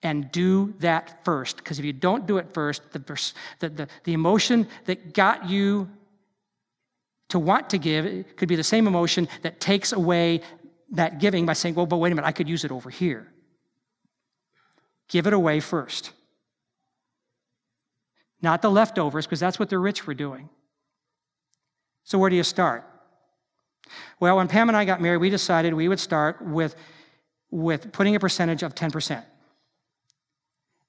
and 0.05 0.31
do 0.31 0.75
that 0.79 1.25
first. 1.25 1.57
Because 1.57 1.79
if 1.79 1.85
you 1.85 1.93
don't 1.93 2.27
do 2.27 2.37
it 2.37 2.53
first, 2.53 2.93
the, 2.93 2.99
the, 3.59 3.89
the, 4.05 4.13
emotion 4.13 4.69
that 4.85 5.15
got 5.15 5.49
you 5.49 5.89
to 7.31 7.39
want 7.39 7.71
to 7.71 7.79
give 7.79 8.25
could 8.37 8.49
be 8.49 8.55
the 8.55 8.63
same 8.63 8.87
emotion 8.87 9.27
that 9.43 9.61
takes 9.61 9.93
away 9.93 10.43
that 10.91 11.19
giving 11.19 11.47
by 11.47 11.55
saying, 11.55 11.75
well, 11.75 11.87
but 11.87 11.97
wait 11.97 12.13
a 12.13 12.15
minute, 12.15 12.29
I 12.29 12.33
could 12.33 12.49
use 12.49 12.65
it 12.65 12.71
over 12.71 12.91
here. 12.91 13.33
Give 15.09 15.27
it 15.27 15.33
away 15.33 15.59
first. 15.59 16.13
Not 18.43 18.61
the 18.61 18.71
leftovers, 18.71 19.27
because 19.27 19.41
that's 19.41 19.59
what 19.59 19.71
the 19.71 19.79
rich 19.79 20.07
were 20.07 20.15
doing. 20.15 20.51
So, 22.05 22.19
where 22.19 22.29
do 22.29 22.37
you 22.37 22.43
start? 22.43 22.85
Well, 24.21 24.37
when 24.37 24.49
Pam 24.49 24.69
and 24.69 24.77
I 24.77 24.85
got 24.85 25.01
married, 25.01 25.19
we 25.19 25.31
decided 25.31 25.73
we 25.73 25.89
would 25.89 26.01
start 26.01 26.43
with, 26.43 26.77
with 27.51 27.91
putting 27.93 28.15
a 28.15 28.21
percentage 28.21 28.63
of 28.63 28.75
10%. 28.75 29.25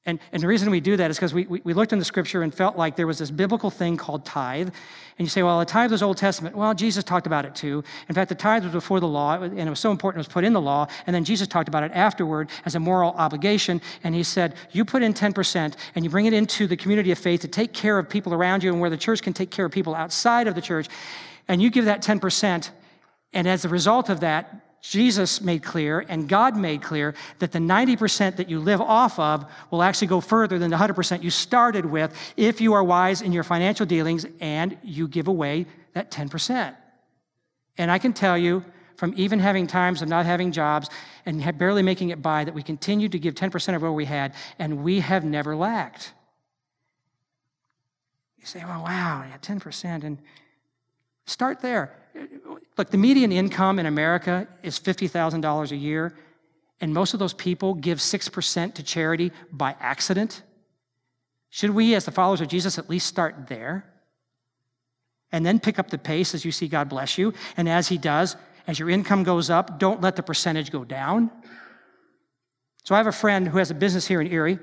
And, 0.07 0.19
and 0.31 0.43
the 0.43 0.47
reason 0.47 0.69
we 0.69 0.81
do 0.81 0.97
that 0.97 1.09
is 1.09 1.17
because 1.17 1.33
we, 1.33 1.47
we, 1.47 1.61
we, 1.63 1.73
looked 1.73 1.91
in 1.91 1.97
the 1.97 2.05
scripture 2.05 2.43
and 2.43 2.53
felt 2.53 2.77
like 2.77 2.95
there 2.95 3.07
was 3.07 3.17
this 3.17 3.31
biblical 3.31 3.71
thing 3.71 3.97
called 3.97 4.23
tithe. 4.23 4.67
And 4.67 5.25
you 5.25 5.29
say, 5.29 5.41
well, 5.41 5.57
the 5.57 5.65
tithe 5.65 5.91
was 5.91 6.03
Old 6.03 6.17
Testament. 6.17 6.55
Well, 6.55 6.75
Jesus 6.75 7.03
talked 7.03 7.25
about 7.25 7.43
it 7.43 7.55
too. 7.55 7.83
In 8.07 8.13
fact, 8.13 8.29
the 8.29 8.35
tithe 8.35 8.63
was 8.63 8.71
before 8.71 8.99
the 8.99 9.07
law, 9.07 9.41
and 9.41 9.59
it 9.59 9.69
was 9.69 9.79
so 9.79 9.89
important 9.89 10.19
it 10.19 10.27
was 10.27 10.33
put 10.33 10.43
in 10.43 10.53
the 10.53 10.61
law. 10.61 10.87
And 11.07 11.15
then 11.15 11.23
Jesus 11.23 11.47
talked 11.47 11.67
about 11.67 11.83
it 11.83 11.91
afterward 11.93 12.49
as 12.65 12.75
a 12.75 12.79
moral 12.79 13.13
obligation. 13.13 13.81
And 14.03 14.13
he 14.13 14.21
said, 14.21 14.53
you 14.71 14.85
put 14.85 15.01
in 15.01 15.13
10% 15.15 15.75
and 15.95 16.05
you 16.05 16.11
bring 16.11 16.27
it 16.27 16.33
into 16.33 16.67
the 16.67 16.77
community 16.77 17.11
of 17.11 17.17
faith 17.17 17.41
to 17.41 17.47
take 17.47 17.73
care 17.73 17.97
of 17.97 18.07
people 18.07 18.33
around 18.33 18.63
you 18.63 18.71
and 18.71 18.79
where 18.79 18.91
the 18.91 18.97
church 18.97 19.23
can 19.23 19.33
take 19.33 19.49
care 19.49 19.65
of 19.65 19.71
people 19.71 19.95
outside 19.95 20.47
of 20.47 20.53
the 20.53 20.61
church. 20.61 20.87
And 21.47 21.63
you 21.63 21.71
give 21.71 21.85
that 21.85 22.03
10%. 22.03 22.69
And 23.33 23.47
as 23.47 23.65
a 23.65 23.69
result 23.69 24.09
of 24.09 24.19
that, 24.19 24.64
Jesus 24.89 25.41
made 25.41 25.63
clear 25.63 26.05
and 26.07 26.29
God 26.29 26.55
made 26.55 26.83
clear 26.83 27.15
that 27.39 27.51
the 27.51 27.59
90% 27.59 28.35
that 28.35 28.49
you 28.49 28.59
live 28.59 28.79
off 28.79 29.17
of 29.17 29.43
will 29.71 29.81
actually 29.81 30.07
go 30.07 30.21
further 30.21 30.59
than 30.59 30.69
the 30.69 30.77
100% 30.77 31.23
you 31.23 31.31
started 31.31 31.87
with 31.87 32.15
if 32.37 32.61
you 32.61 32.73
are 32.73 32.83
wise 32.83 33.23
in 33.23 33.31
your 33.31 33.43
financial 33.43 33.87
dealings 33.87 34.27
and 34.39 34.77
you 34.83 35.07
give 35.07 35.27
away 35.27 35.65
that 35.93 36.11
10%. 36.11 36.75
And 37.79 37.89
I 37.89 37.97
can 37.97 38.13
tell 38.13 38.37
you 38.37 38.63
from 38.95 39.15
even 39.17 39.39
having 39.39 39.65
times 39.65 40.03
of 40.03 40.07
not 40.07 40.27
having 40.27 40.51
jobs 40.51 40.87
and 41.25 41.57
barely 41.57 41.81
making 41.81 42.09
it 42.09 42.21
by 42.21 42.43
that 42.43 42.53
we 42.53 42.61
continued 42.61 43.11
to 43.13 43.19
give 43.19 43.33
10% 43.33 43.75
of 43.75 43.81
what 43.81 43.93
we 43.95 44.05
had 44.05 44.35
and 44.59 44.83
we 44.83 44.99
have 44.99 45.25
never 45.25 45.55
lacked. 45.55 46.13
You 48.37 48.45
say, 48.45 48.63
well, 48.63 48.83
wow, 48.83 49.25
yeah, 49.27 49.37
10%. 49.41 50.03
And 50.03 50.19
start 51.25 51.61
there. 51.61 51.91
Look, 52.77 52.91
the 52.91 52.97
median 52.97 53.31
income 53.31 53.79
in 53.79 53.85
America 53.85 54.47
is 54.63 54.79
$50,000 54.79 55.71
a 55.71 55.75
year, 55.75 56.15
and 56.81 56.93
most 56.93 57.13
of 57.13 57.19
those 57.19 57.33
people 57.33 57.73
give 57.73 57.99
6% 57.99 58.73
to 58.73 58.83
charity 58.83 59.31
by 59.51 59.75
accident. 59.79 60.43
Should 61.49 61.71
we, 61.71 61.95
as 61.95 62.05
the 62.05 62.11
followers 62.11 62.41
of 62.41 62.47
Jesus, 62.47 62.77
at 62.77 62.89
least 62.89 63.07
start 63.07 63.47
there? 63.47 63.85
And 65.31 65.45
then 65.45 65.59
pick 65.59 65.79
up 65.79 65.89
the 65.89 65.97
pace 65.97 66.33
as 66.33 66.45
you 66.45 66.51
see 66.51 66.67
God 66.67 66.89
bless 66.89 67.17
you. 67.17 67.33
And 67.57 67.67
as 67.69 67.87
He 67.87 67.97
does, 67.97 68.35
as 68.67 68.79
your 68.79 68.89
income 68.89 69.23
goes 69.23 69.49
up, 69.49 69.79
don't 69.79 70.01
let 70.01 70.15
the 70.15 70.23
percentage 70.23 70.71
go 70.71 70.83
down. 70.83 71.31
So 72.83 72.93
I 72.93 72.97
have 72.97 73.07
a 73.07 73.11
friend 73.11 73.47
who 73.47 73.57
has 73.57 73.71
a 73.71 73.73
business 73.73 74.05
here 74.07 74.21
in 74.21 74.31
Erie. 74.31 74.59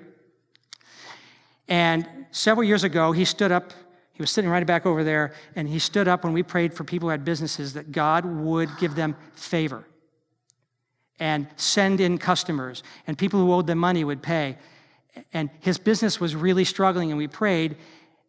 And 1.68 2.06
several 2.30 2.64
years 2.64 2.84
ago, 2.84 3.12
he 3.12 3.24
stood 3.24 3.52
up 3.52 3.72
he 4.12 4.22
was 4.22 4.30
sitting 4.30 4.50
right 4.50 4.66
back 4.66 4.84
over 4.84 5.02
there, 5.02 5.32
and 5.56 5.68
he 5.68 5.78
stood 5.78 6.06
up 6.06 6.24
when 6.24 6.32
we 6.32 6.42
prayed 6.42 6.74
for 6.74 6.84
people 6.84 7.08
who 7.08 7.10
had 7.10 7.24
businesses 7.24 7.72
that 7.72 7.92
God 7.92 8.24
would 8.24 8.68
give 8.78 8.94
them 8.94 9.16
favor 9.34 9.84
and 11.18 11.46
send 11.56 12.00
in 12.00 12.18
customers, 12.18 12.82
and 13.06 13.16
people 13.16 13.40
who 13.40 13.52
owed 13.52 13.66
them 13.66 13.78
money 13.78 14.04
would 14.04 14.22
pay. 14.22 14.58
And 15.32 15.50
his 15.60 15.78
business 15.78 16.20
was 16.20 16.34
really 16.34 16.64
struggling, 16.64 17.10
and 17.10 17.18
we 17.18 17.28
prayed, 17.28 17.76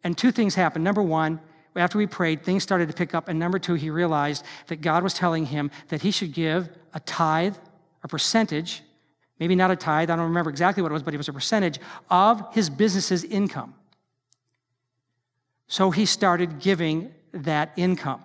and 0.02 0.16
two 0.16 0.30
things 0.30 0.54
happened. 0.54 0.84
Number 0.84 1.02
one, 1.02 1.40
after 1.76 1.98
we 1.98 2.06
prayed, 2.06 2.44
things 2.44 2.62
started 2.62 2.88
to 2.88 2.94
pick 2.94 3.14
up, 3.14 3.28
and 3.28 3.38
number 3.38 3.58
two, 3.58 3.74
he 3.74 3.90
realized 3.90 4.44
that 4.68 4.80
God 4.80 5.02
was 5.02 5.12
telling 5.12 5.46
him 5.46 5.70
that 5.88 6.02
he 6.02 6.10
should 6.10 6.32
give 6.32 6.68
a 6.92 7.00
tithe, 7.00 7.56
a 8.02 8.08
percentage, 8.08 8.82
maybe 9.40 9.56
not 9.56 9.70
a 9.70 9.76
tithe, 9.76 10.08
I 10.08 10.16
don't 10.16 10.26
remember 10.28 10.50
exactly 10.50 10.82
what 10.82 10.92
it 10.92 10.94
was, 10.94 11.02
but 11.02 11.14
it 11.14 11.18
was 11.18 11.28
a 11.28 11.32
percentage 11.32 11.80
of 12.10 12.54
his 12.54 12.70
business's 12.70 13.24
income. 13.24 13.74
So 15.66 15.90
he 15.90 16.06
started 16.06 16.58
giving 16.60 17.14
that 17.32 17.72
income. 17.76 18.22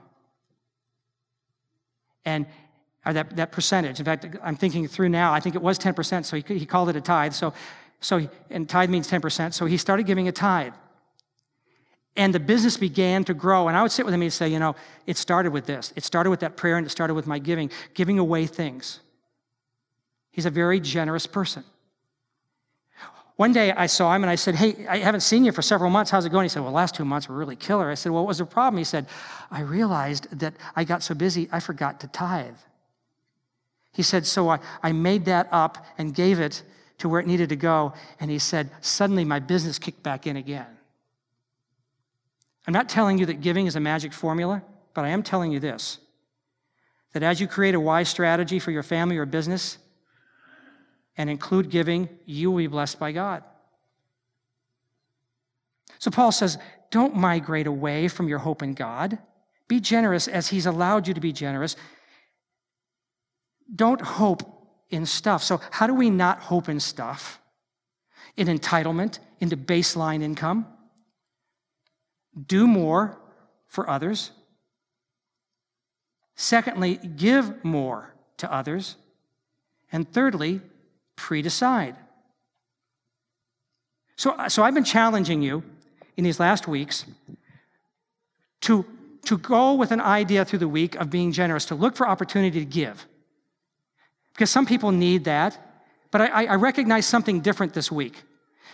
And 2.25 2.45
or 3.05 3.13
that, 3.13 3.35
that 3.37 3.51
percentage. 3.51 3.99
In 3.99 4.05
fact, 4.05 4.25
I'm 4.43 4.55
thinking 4.55 4.87
through 4.87 5.09
now, 5.09 5.33
I 5.33 5.39
think 5.39 5.55
it 5.55 5.61
was 5.61 5.79
10%, 5.79 6.25
so 6.25 6.35
he, 6.35 6.59
he 6.59 6.65
called 6.65 6.89
it 6.89 6.95
a 6.95 7.01
tithe. 7.01 7.33
So, 7.33 7.53
so, 8.01 8.29
and 8.49 8.67
tithe 8.67 8.89
means 8.89 9.09
10%, 9.09 9.53
so 9.53 9.65
he 9.65 9.77
started 9.77 10.05
giving 10.05 10.27
a 10.27 10.31
tithe. 10.31 10.73
And 12.15 12.33
the 12.33 12.39
business 12.39 12.75
began 12.75 13.23
to 13.25 13.33
grow. 13.33 13.67
And 13.67 13.77
I 13.77 13.81
would 13.81 13.91
sit 13.91 14.03
with 14.03 14.13
him 14.13 14.21
and 14.21 14.33
say, 14.33 14.49
you 14.49 14.59
know, 14.59 14.75
it 15.05 15.15
started 15.15 15.53
with 15.53 15.65
this. 15.65 15.93
It 15.95 16.03
started 16.03 16.29
with 16.29 16.41
that 16.41 16.57
prayer 16.57 16.75
and 16.75 16.85
it 16.85 16.89
started 16.89 17.13
with 17.13 17.25
my 17.25 17.39
giving, 17.39 17.71
giving 17.93 18.19
away 18.19 18.45
things. 18.45 18.99
He's 20.31 20.45
a 20.45 20.49
very 20.49 20.79
generous 20.81 21.25
person. 21.25 21.63
One 23.39 23.53
day 23.53 23.71
I 23.71 23.85
saw 23.85 24.13
him 24.13 24.21
and 24.21 24.29
I 24.29 24.35
said, 24.35 24.55
Hey, 24.55 24.85
I 24.85 24.97
haven't 24.97 25.21
seen 25.21 25.45
you 25.45 25.53
for 25.53 25.61
several 25.61 25.89
months. 25.89 26.11
How's 26.11 26.25
it 26.25 26.29
going? 26.29 26.43
He 26.43 26.49
said, 26.49 26.61
Well, 26.61 26.73
last 26.73 26.93
two 26.93 27.05
months 27.05 27.29
were 27.29 27.37
really 27.37 27.55
killer. 27.55 27.89
I 27.89 27.93
said, 27.93 28.11
Well, 28.11 28.23
what 28.23 28.27
was 28.27 28.39
the 28.39 28.45
problem? 28.45 28.77
He 28.77 28.83
said, 28.83 29.05
I 29.49 29.61
realized 29.61 30.39
that 30.39 30.55
I 30.75 30.83
got 30.83 31.03
so 31.03 31.15
busy, 31.15 31.47
I 31.49 31.61
forgot 31.61 32.01
to 32.01 32.09
tithe. 32.09 32.57
He 33.93 34.03
said, 34.03 34.27
So 34.27 34.49
I, 34.49 34.59
I 34.83 34.91
made 34.91 35.23
that 35.23 35.47
up 35.53 35.85
and 35.97 36.13
gave 36.13 36.41
it 36.41 36.63
to 36.97 37.07
where 37.07 37.21
it 37.21 37.27
needed 37.27 37.47
to 37.47 37.55
go. 37.55 37.93
And 38.19 38.29
he 38.29 38.39
said, 38.39 38.71
Suddenly 38.81 39.23
my 39.23 39.39
business 39.39 39.79
kicked 39.79 40.03
back 40.03 40.27
in 40.27 40.35
again. 40.35 40.67
I'm 42.67 42.73
not 42.73 42.89
telling 42.89 43.19
you 43.19 43.25
that 43.27 43.39
giving 43.39 43.67
is 43.67 43.77
a 43.77 43.79
magic 43.79 44.11
formula, 44.11 44.63
but 44.93 45.05
I 45.05 45.09
am 45.09 45.23
telling 45.23 45.53
you 45.53 45.61
this 45.61 45.99
that 47.13 47.23
as 47.23 47.39
you 47.39 47.47
create 47.47 47.73
a 47.73 47.79
wise 47.79 48.09
strategy 48.09 48.59
for 48.59 48.71
your 48.71 48.83
family 48.83 49.15
or 49.15 49.25
business, 49.25 49.77
and 51.19 51.29
include 51.29 51.69
giving, 51.69 52.07
you 52.25 52.49
will 52.49 52.59
be 52.59 52.67
blessed 52.67 52.97
by 52.97 53.11
God. 53.11 53.43
So 55.99 56.09
Paul 56.09 56.31
says, 56.31 56.57
don't 56.91 57.13
migrate 57.13 57.67
away 57.67 58.07
from 58.07 58.29
your 58.29 58.39
hope 58.39 58.63
in 58.63 58.73
God. 58.73 59.19
Be 59.67 59.81
generous 59.81 60.29
as 60.29 60.47
he's 60.47 60.65
allowed 60.65 61.09
you 61.09 61.13
to 61.13 61.19
be 61.19 61.33
generous. 61.33 61.75
Don't 63.75 63.99
hope 63.99 64.41
in 64.89 65.05
stuff. 65.05 65.43
So, 65.43 65.61
how 65.69 65.87
do 65.87 65.93
we 65.93 66.09
not 66.09 66.39
hope 66.39 66.69
in 66.69 66.79
stuff? 66.79 67.39
In 68.35 68.47
entitlement, 68.47 69.19
into 69.39 69.57
baseline 69.57 70.23
income. 70.23 70.65
Do 72.47 72.65
more 72.65 73.19
for 73.67 73.87
others. 73.87 74.31
Secondly, 76.35 76.95
give 76.95 77.63
more 77.63 78.15
to 78.37 78.51
others. 78.51 78.95
And 79.91 80.11
thirdly, 80.11 80.61
pre-decide. 81.19 81.95
So, 84.15 84.35
so 84.47 84.63
I've 84.63 84.73
been 84.73 84.83
challenging 84.83 85.41
you 85.41 85.63
in 86.17 86.23
these 86.23 86.39
last 86.39 86.67
weeks 86.67 87.05
to, 88.61 88.85
to 89.25 89.37
go 89.37 89.73
with 89.75 89.91
an 89.91 90.01
idea 90.01 90.45
through 90.45 90.59
the 90.59 90.67
week 90.67 90.95
of 90.95 91.09
being 91.09 91.31
generous, 91.31 91.65
to 91.65 91.75
look 91.75 91.95
for 91.95 92.07
opportunity 92.07 92.59
to 92.59 92.65
give. 92.65 93.05
Because 94.33 94.49
some 94.49 94.65
people 94.65 94.91
need 94.91 95.25
that. 95.25 95.57
But 96.11 96.21
I, 96.21 96.45
I 96.45 96.55
recognize 96.55 97.05
something 97.05 97.41
different 97.41 97.73
this 97.73 97.91
week. 97.91 98.23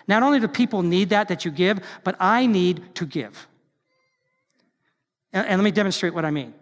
Not 0.08 0.24
only 0.24 0.40
do 0.40 0.48
people 0.48 0.84
need 0.84 1.10
that 1.10 1.28
that 1.28 1.46
you 1.46 1.52
give, 1.52 1.80
but 2.04 2.16
I 2.20 2.46
need 2.46 2.96
to 2.96 3.06
give. 3.06 3.48
And, 5.34 5.48
and 5.48 5.62
let 5.62 5.64
me 5.64 5.72
demonstrate 5.72 6.14
what 6.14 6.26
I 6.26 6.32
mean. 6.32 6.54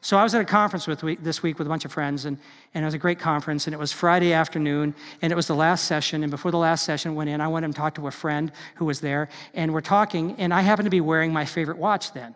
So 0.00 0.16
I 0.16 0.22
was 0.22 0.34
at 0.34 0.40
a 0.40 0.44
conference 0.44 0.86
with 0.86 1.02
week, 1.02 1.22
this 1.22 1.42
week 1.42 1.58
with 1.58 1.66
a 1.66 1.70
bunch 1.70 1.84
of 1.84 1.92
friends, 1.92 2.24
and, 2.24 2.38
and 2.74 2.84
it 2.84 2.86
was 2.86 2.94
a 2.94 2.98
great 2.98 3.18
conference, 3.18 3.66
and 3.66 3.74
it 3.74 3.78
was 3.78 3.92
Friday 3.92 4.32
afternoon, 4.32 4.94
and 5.22 5.32
it 5.32 5.36
was 5.36 5.46
the 5.46 5.54
last 5.54 5.84
session, 5.84 6.22
and 6.22 6.30
before 6.30 6.50
the 6.50 6.58
last 6.58 6.84
session 6.84 7.14
went 7.14 7.30
in, 7.30 7.40
I 7.40 7.48
went 7.48 7.64
and 7.64 7.74
talked 7.74 7.96
to 7.96 8.06
a 8.06 8.10
friend 8.10 8.52
who 8.76 8.84
was 8.84 9.00
there, 9.00 9.28
and 9.54 9.72
we're 9.72 9.80
talking, 9.80 10.36
and 10.38 10.52
I 10.52 10.60
happened 10.60 10.86
to 10.86 10.90
be 10.90 11.00
wearing 11.00 11.32
my 11.32 11.44
favorite 11.44 11.78
watch 11.78 12.12
then. 12.12 12.34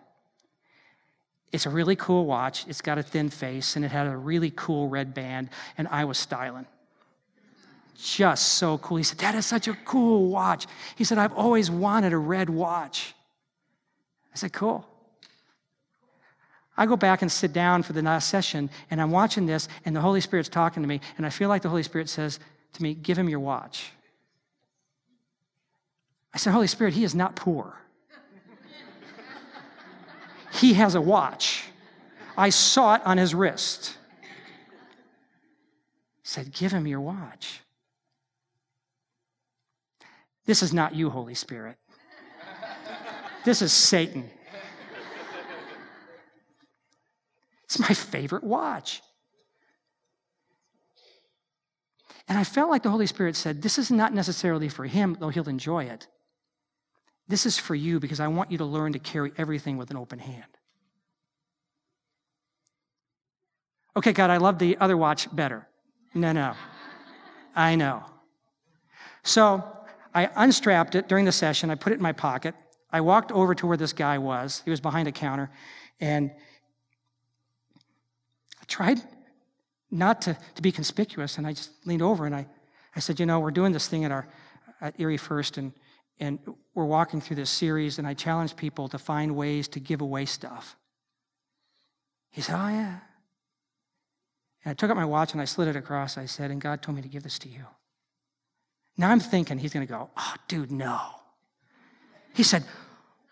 It's 1.51 1.65
a 1.65 1.69
really 1.69 1.95
cool 1.95 2.25
watch. 2.25 2.65
It's 2.67 2.81
got 2.81 2.97
a 2.97 3.03
thin 3.03 3.29
face, 3.29 3.75
and 3.75 3.83
it 3.83 3.91
had 3.91 4.07
a 4.07 4.15
really 4.15 4.51
cool 4.55 4.87
red 4.87 5.13
band, 5.13 5.49
and 5.77 5.87
I 5.89 6.05
was 6.05 6.17
styling. 6.17 6.65
Just 8.01 8.53
so 8.53 8.77
cool. 8.79 8.97
He 8.97 9.03
said, 9.03 9.19
That 9.19 9.35
is 9.35 9.45
such 9.45 9.67
a 9.67 9.73
cool 9.85 10.27
watch. 10.27 10.65
He 10.95 11.03
said, 11.03 11.17
I've 11.17 11.33
always 11.33 11.69
wanted 11.69 12.13
a 12.13 12.17
red 12.17 12.49
watch. 12.49 13.13
I 14.33 14.37
said, 14.37 14.53
Cool. 14.53 14.87
I 16.81 16.87
go 16.87 16.97
back 16.97 17.21
and 17.21 17.31
sit 17.31 17.53
down 17.53 17.83
for 17.83 17.93
the 17.93 18.01
last 18.01 18.27
session, 18.27 18.67
and 18.89 18.99
I'm 18.99 19.11
watching 19.11 19.45
this, 19.45 19.69
and 19.85 19.95
the 19.95 20.01
Holy 20.01 20.19
Spirit's 20.19 20.49
talking 20.49 20.81
to 20.81 20.89
me, 20.89 20.99
and 21.15 21.27
I 21.27 21.29
feel 21.29 21.47
like 21.47 21.61
the 21.61 21.69
Holy 21.69 21.83
Spirit 21.83 22.09
says 22.09 22.39
to 22.73 22.81
me, 22.81 22.95
Give 22.95 23.19
him 23.19 23.29
your 23.29 23.39
watch. 23.39 23.91
I 26.33 26.39
said, 26.39 26.53
Holy 26.53 26.65
Spirit, 26.65 26.95
he 26.95 27.03
is 27.03 27.13
not 27.13 27.35
poor. 27.35 27.77
he 30.53 30.73
has 30.73 30.95
a 30.95 31.01
watch. 31.01 31.65
I 32.35 32.49
saw 32.49 32.95
it 32.95 33.03
on 33.05 33.19
his 33.19 33.35
wrist. 33.35 33.95
He 36.23 36.23
said, 36.23 36.51
Give 36.51 36.71
him 36.71 36.87
your 36.87 37.01
watch. 37.01 37.61
This 40.47 40.63
is 40.63 40.73
not 40.73 40.95
you, 40.95 41.11
Holy 41.11 41.35
Spirit. 41.35 41.77
This 43.45 43.61
is 43.61 43.71
Satan. 43.71 44.31
It's 47.71 47.79
my 47.79 47.93
favorite 47.93 48.43
watch. 48.43 49.01
And 52.27 52.37
I 52.37 52.43
felt 52.43 52.69
like 52.69 52.83
the 52.83 52.89
Holy 52.89 53.07
Spirit 53.07 53.37
said, 53.37 53.61
This 53.61 53.77
is 53.77 53.89
not 53.89 54.13
necessarily 54.13 54.67
for 54.67 54.87
him, 54.87 55.15
though 55.17 55.29
he'll 55.29 55.47
enjoy 55.47 55.85
it. 55.85 56.07
This 57.29 57.45
is 57.45 57.57
for 57.57 57.73
you 57.73 58.01
because 58.01 58.19
I 58.19 58.27
want 58.27 58.51
you 58.51 58.57
to 58.57 58.65
learn 58.65 58.91
to 58.91 58.99
carry 58.99 59.31
everything 59.37 59.77
with 59.77 59.89
an 59.89 59.95
open 59.95 60.19
hand. 60.19 60.43
Okay, 63.95 64.11
God, 64.11 64.29
I 64.29 64.35
love 64.35 64.59
the 64.59 64.77
other 64.79 64.97
watch 64.97 65.33
better. 65.33 65.65
No, 66.13 66.33
no. 66.33 66.55
I 67.55 67.77
know. 67.77 68.03
So 69.23 69.63
I 70.13 70.29
unstrapped 70.35 70.95
it 70.95 71.07
during 71.07 71.23
the 71.23 71.31
session. 71.31 71.69
I 71.69 71.75
put 71.75 71.93
it 71.93 71.97
in 71.97 72.01
my 72.01 72.11
pocket. 72.11 72.53
I 72.91 72.99
walked 72.99 73.31
over 73.31 73.55
to 73.55 73.65
where 73.65 73.77
this 73.77 73.93
guy 73.93 74.17
was. 74.17 74.61
He 74.65 74.71
was 74.71 74.81
behind 74.81 75.07
a 75.07 75.13
counter. 75.13 75.49
And 76.01 76.31
tried 78.71 79.01
not 79.91 80.21
to, 80.23 80.37
to 80.55 80.61
be 80.61 80.71
conspicuous, 80.71 81.37
and 81.37 81.45
I 81.45 81.51
just 81.51 81.71
leaned 81.85 82.01
over 82.01 82.25
and 82.25 82.33
I, 82.33 82.47
I 82.95 82.99
said, 82.99 83.19
You 83.19 83.25
know, 83.25 83.39
we're 83.39 83.51
doing 83.51 83.73
this 83.73 83.87
thing 83.87 84.05
at, 84.05 84.11
our, 84.11 84.27
at 84.79 84.99
Erie 84.99 85.17
First, 85.17 85.57
and, 85.57 85.73
and 86.19 86.39
we're 86.73 86.85
walking 86.85 87.21
through 87.21 87.35
this 87.35 87.49
series, 87.49 87.99
and 87.99 88.07
I 88.07 88.13
challenge 88.13 88.55
people 88.55 88.87
to 88.87 88.97
find 88.97 89.35
ways 89.35 89.67
to 89.69 89.79
give 89.79 90.01
away 90.01 90.25
stuff. 90.25 90.77
He 92.31 92.41
said, 92.41 92.55
Oh, 92.55 92.69
yeah. 92.69 92.99
And 94.63 94.71
I 94.71 94.73
took 94.73 94.89
out 94.89 94.95
my 94.95 95.05
watch 95.05 95.33
and 95.33 95.41
I 95.41 95.45
slid 95.45 95.67
it 95.67 95.75
across. 95.75 96.17
I 96.17 96.25
said, 96.25 96.49
And 96.49 96.61
God 96.61 96.81
told 96.81 96.95
me 96.95 97.01
to 97.01 97.09
give 97.09 97.23
this 97.23 97.39
to 97.39 97.49
you. 97.49 97.65
Now 98.97 99.09
I'm 99.09 99.19
thinking 99.19 99.57
he's 99.57 99.73
going 99.73 99.85
to 99.85 99.91
go, 99.91 100.09
Oh, 100.15 100.35
dude, 100.47 100.71
no. 100.71 100.99
He 102.33 102.43
said, 102.43 102.63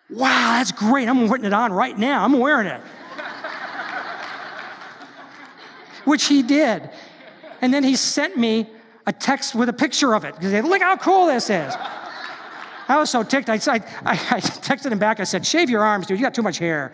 Wow, 0.10 0.58
that's 0.58 0.74
great. 0.74 1.08
I'm 1.08 1.28
putting 1.30 1.46
it 1.46 1.54
on 1.54 1.72
right 1.72 1.98
now. 1.98 2.26
I'm 2.26 2.40
wearing 2.40 2.68
it 2.68 2.82
which 6.10 6.26
he 6.26 6.42
did. 6.42 6.90
And 7.62 7.74
then 7.74 7.84
he 7.84 7.96
sent 7.96 8.36
me 8.36 8.68
a 9.06 9.14
text 9.14 9.56
with 9.56 9.70
a 9.70 9.74
picture 9.74 10.14
of 10.14 10.26
it 10.26 10.36
he 10.40 10.62
look 10.62 10.82
how 10.82 10.98
cool 10.98 11.28
this 11.28 11.50
is. 11.50 11.74
I 12.88 12.98
was 12.98 13.10
so 13.12 13.22
ticked. 13.22 13.50
I, 13.50 13.54
I, 13.54 13.60
I 14.14 14.40
texted 14.42 14.92
him 14.92 14.98
back. 14.98 15.20
I 15.20 15.24
said, 15.24 15.46
shave 15.46 15.70
your 15.70 15.84
arms, 15.84 16.08
dude. 16.08 16.18
You 16.18 16.26
got 16.26 16.34
too 16.34 16.42
much 16.42 16.58
hair. 16.58 16.92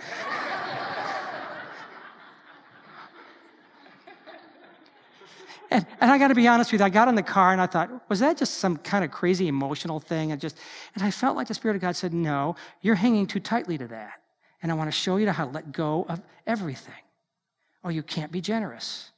And, 5.71 5.85
and, 5.99 6.11
I 6.11 6.17
got 6.17 6.27
to 6.27 6.35
be 6.35 6.47
honest 6.47 6.71
with 6.71 6.79
you, 6.79 6.85
I 6.85 6.89
got 6.89 7.07
in 7.07 7.15
the 7.15 7.23
car 7.23 7.51
and 7.51 7.59
I 7.59 7.65
thought, 7.65 7.89
was 8.07 8.19
that 8.19 8.37
just 8.37 8.55
some 8.55 8.77
kind 8.77 9.03
of 9.03 9.11
crazy 9.11 9.47
emotional 9.47 9.99
thing? 9.99 10.31
And 10.31 10.39
just, 10.39 10.57
and 10.93 11.03
I 11.03 11.11
felt 11.11 11.35
like 11.35 11.47
the 11.47 11.53
Spirit 11.53 11.75
of 11.75 11.81
God 11.81 11.95
said, 11.95 12.13
no, 12.13 12.55
you're 12.81 12.95
hanging 12.95 13.25
too 13.25 13.39
tightly 13.39 13.77
to 13.77 13.87
that. 13.87 14.21
And 14.61 14.71
I 14.71 14.75
want 14.75 14.89
to 14.89 14.97
show 14.97 15.17
you 15.17 15.29
how 15.29 15.45
to 15.45 15.51
let 15.51 15.71
go 15.71 16.05
of 16.07 16.21
everything 16.45 16.93
or 17.85 17.91
you 17.91 18.01
can't 18.01 18.31
be 18.31 18.41
generous. 18.41 19.11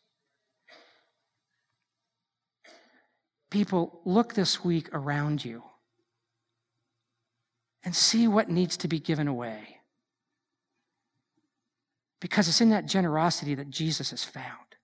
People, 3.50 4.02
look 4.04 4.34
this 4.34 4.62
week 4.62 4.94
around 4.94 5.46
you 5.46 5.64
and 7.86 7.96
see 7.96 8.28
what 8.28 8.50
needs 8.50 8.76
to 8.76 8.90
be 8.90 9.00
given 9.00 9.26
away. 9.26 9.78
Because 12.20 12.50
it's 12.50 12.60
in 12.60 12.72
that 12.72 12.88
generosity 12.88 13.56
that 13.56 13.70
Jesus 13.70 14.12
is 14.12 14.26
found. 14.26 14.76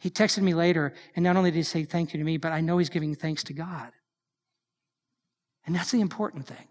He 0.00 0.10
texted 0.10 0.42
me 0.42 0.54
later, 0.54 0.92
and 1.14 1.22
not 1.22 1.36
only 1.36 1.52
did 1.52 1.58
he 1.58 1.62
say 1.62 1.84
thank 1.84 2.12
you 2.12 2.18
to 2.18 2.24
me, 2.24 2.36
but 2.36 2.50
I 2.50 2.60
know 2.60 2.78
he's 2.78 2.88
giving 2.88 3.14
thanks 3.14 3.44
to 3.44 3.52
God. 3.52 3.92
And 5.64 5.76
that's 5.76 5.92
the 5.92 6.00
important 6.00 6.48
thing. 6.48 6.66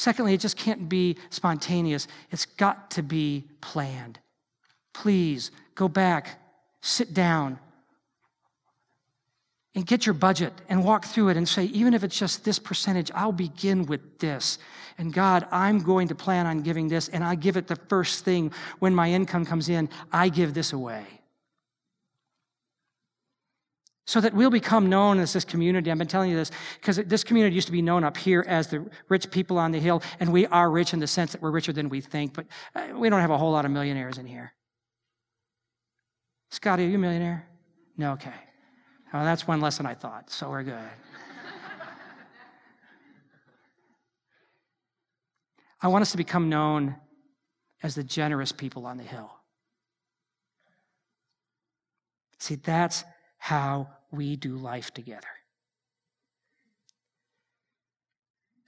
Secondly, 0.00 0.32
it 0.32 0.40
just 0.40 0.56
can't 0.56 0.88
be 0.88 1.18
spontaneous, 1.28 2.08
it's 2.30 2.46
got 2.46 2.90
to 2.92 3.02
be 3.02 3.44
planned. 3.60 4.18
Please 4.94 5.50
go 5.74 5.88
back, 5.88 6.40
sit 6.80 7.12
down, 7.12 7.58
and 9.74 9.86
get 9.86 10.06
your 10.06 10.14
budget 10.14 10.54
and 10.70 10.86
walk 10.86 11.04
through 11.04 11.28
it 11.28 11.36
and 11.36 11.46
say, 11.46 11.64
even 11.64 11.92
if 11.92 12.02
it's 12.02 12.18
just 12.18 12.46
this 12.46 12.58
percentage, 12.58 13.10
I'll 13.14 13.30
begin 13.30 13.84
with 13.84 14.20
this. 14.20 14.56
And 14.96 15.12
God, 15.12 15.46
I'm 15.52 15.80
going 15.80 16.08
to 16.08 16.14
plan 16.14 16.46
on 16.46 16.62
giving 16.62 16.88
this, 16.88 17.08
and 17.08 17.22
I 17.22 17.34
give 17.34 17.58
it 17.58 17.66
the 17.66 17.76
first 17.76 18.24
thing 18.24 18.52
when 18.78 18.94
my 18.94 19.10
income 19.10 19.44
comes 19.44 19.68
in, 19.68 19.90
I 20.10 20.30
give 20.30 20.54
this 20.54 20.72
away 20.72 21.19
so 24.10 24.20
that 24.20 24.34
we'll 24.34 24.50
become 24.50 24.88
known 24.88 25.20
as 25.20 25.32
this 25.32 25.44
community. 25.44 25.88
I've 25.88 25.96
been 25.96 26.08
telling 26.08 26.32
you 26.32 26.36
this 26.36 26.50
because 26.80 26.96
this 26.96 27.22
community 27.22 27.54
used 27.54 27.68
to 27.68 27.72
be 27.72 27.80
known 27.80 28.02
up 28.02 28.16
here 28.16 28.44
as 28.48 28.66
the 28.66 28.90
rich 29.08 29.30
people 29.30 29.56
on 29.56 29.70
the 29.70 29.78
hill, 29.78 30.02
and 30.18 30.32
we 30.32 30.48
are 30.48 30.68
rich 30.68 30.92
in 30.92 30.98
the 30.98 31.06
sense 31.06 31.30
that 31.30 31.40
we're 31.40 31.52
richer 31.52 31.72
than 31.72 31.88
we 31.88 32.00
think, 32.00 32.34
but 32.34 32.46
uh, 32.74 32.88
we 32.96 33.08
don't 33.08 33.20
have 33.20 33.30
a 33.30 33.38
whole 33.38 33.52
lot 33.52 33.64
of 33.64 33.70
millionaires 33.70 34.18
in 34.18 34.26
here. 34.26 34.52
Scotty, 36.50 36.86
are 36.86 36.88
you 36.88 36.96
a 36.96 36.98
millionaire? 36.98 37.46
No, 37.96 38.14
okay. 38.14 38.34
Well, 39.12 39.24
that's 39.24 39.46
one 39.46 39.60
less 39.60 39.76
than 39.76 39.86
I 39.86 39.94
thought, 39.94 40.28
so 40.28 40.50
we're 40.50 40.64
good. 40.64 40.74
I 45.80 45.86
want 45.86 46.02
us 46.02 46.10
to 46.10 46.16
become 46.16 46.48
known 46.48 46.96
as 47.80 47.94
the 47.94 48.02
generous 48.02 48.50
people 48.50 48.86
on 48.86 48.96
the 48.96 49.04
hill. 49.04 49.30
See, 52.40 52.56
that's 52.56 53.04
how 53.38 53.88
we 54.10 54.36
do 54.36 54.56
life 54.56 54.92
together. 54.92 55.28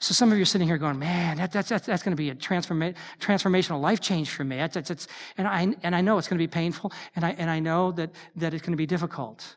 So 0.01 0.15
some 0.15 0.33
of 0.33 0.37
you 0.37 0.43
are 0.43 0.47
sitting 0.47 0.67
here 0.67 0.79
going, 0.79 0.99
man, 0.99 1.37
that, 1.37 1.53
that's, 1.53 1.69
that's, 1.69 1.87
that's 1.87 2.03
going 2.03 2.11
to 2.11 2.21
be 2.21 2.31
a 2.31 2.35
transforma- 2.35 2.97
transformational 3.21 3.81
life 3.81 4.01
change 4.01 4.31
for 4.31 4.43
me. 4.43 4.57
That's, 4.57 4.75
that's, 4.75 4.89
that's, 4.89 5.07
and, 5.39 5.47
I, 5.47 5.75
and 5.85 5.95
I 5.95 6.01
know 6.01 6.19
it's 6.19 6.27
going 6.27 6.39
to 6.39 6.43
be 6.43 6.49
painful, 6.49 6.93
and 7.15 7.25
I, 7.25 7.37
and 7.39 7.49
I 7.49 7.61
know 7.61 7.93
that, 7.93 8.11
that 8.35 8.53
it's 8.53 8.63
going 8.63 8.73
to 8.73 8.77
be 8.77 8.87
difficult. 8.87 9.57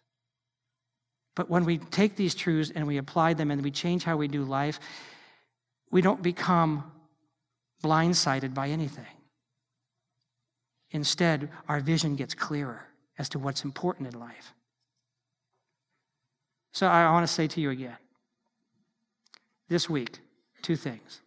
But 1.36 1.50
when 1.50 1.66
we 1.66 1.80
take 1.80 2.16
these 2.16 2.36
truths 2.36 2.72
and 2.74 2.88
we 2.88 2.98
apply 2.98 3.34
them 3.34 3.52
and 3.52 3.64
we 3.64 3.72
change 3.72 4.04
how 4.04 4.18
we 4.18 4.28
do 4.28 4.44
life, 4.44 4.80
we 5.92 6.02
don't 6.02 6.22
become 6.22 6.92
blindsided 7.84 8.54
by 8.54 8.70
anything. 8.70 9.06
Instead, 10.92 11.50
our 11.68 11.80
vision 11.80 12.16
gets 12.16 12.34
clearer 12.34 12.88
as 13.18 13.30
to 13.30 13.40
what's 13.40 13.64
important 13.64 14.14
in 14.14 14.20
life. 14.20 14.55
So 16.76 16.88
I 16.88 17.10
want 17.10 17.26
to 17.26 17.34
say 17.34 17.48
to 17.48 17.62
you 17.62 17.70
again 17.70 17.96
this 19.70 19.90
week, 19.90 20.20
two 20.62 20.76
things. 20.76 21.22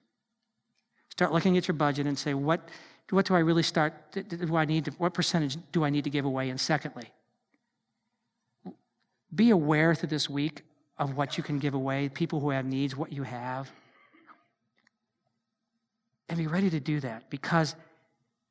Start 1.08 1.32
looking 1.32 1.56
at 1.56 1.66
your 1.66 1.74
budget 1.74 2.06
and 2.06 2.18
say, 2.18 2.34
what, 2.34 2.68
what 3.08 3.24
do 3.24 3.34
I 3.34 3.38
really 3.38 3.62
start, 3.62 3.94
do 4.12 4.56
I 4.58 4.66
need 4.66 4.84
to, 4.84 4.90
what 4.98 5.14
percentage 5.14 5.56
do 5.72 5.84
I 5.84 5.88
need 5.88 6.04
to 6.04 6.10
give 6.10 6.26
away? 6.26 6.50
And 6.50 6.60
secondly, 6.60 7.10
be 9.34 9.48
aware 9.48 9.94
through 9.94 10.10
this 10.10 10.28
week 10.28 10.64
of 10.98 11.16
what 11.16 11.38
you 11.38 11.42
can 11.42 11.58
give 11.58 11.72
away, 11.72 12.10
people 12.10 12.40
who 12.40 12.50
have 12.50 12.66
needs, 12.66 12.94
what 12.94 13.10
you 13.10 13.22
have. 13.22 13.70
And 16.28 16.36
be 16.36 16.46
ready 16.46 16.68
to 16.68 16.78
do 16.78 17.00
that 17.00 17.30
because 17.30 17.74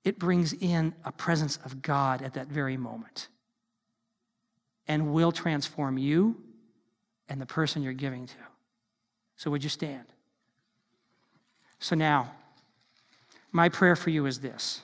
it 0.04 0.18
brings 0.18 0.52
in 0.52 0.95
a 1.06 1.12
presence 1.12 1.60
of 1.64 1.84
God 1.84 2.24
at 2.24 2.34
that 2.34 2.48
very 2.48 2.76
moment. 2.76 3.28
and 4.88 5.14
will 5.14 5.32
transform 5.32 5.98
you 5.98 6.38
and 7.30 7.42
the 7.42 7.46
person 7.46 7.84
you're 7.84 7.94
giving 7.94 8.26
to. 8.28 8.36
So, 9.36 9.52
would 9.52 9.64
you 9.64 9.70
stand? 9.70 10.06
So, 11.80 11.96
now, 11.96 12.32
my 13.52 13.70
prayer 13.70 13.96
for 13.96 14.10
you 14.10 14.26
is 14.26 14.40
this. 14.40 14.82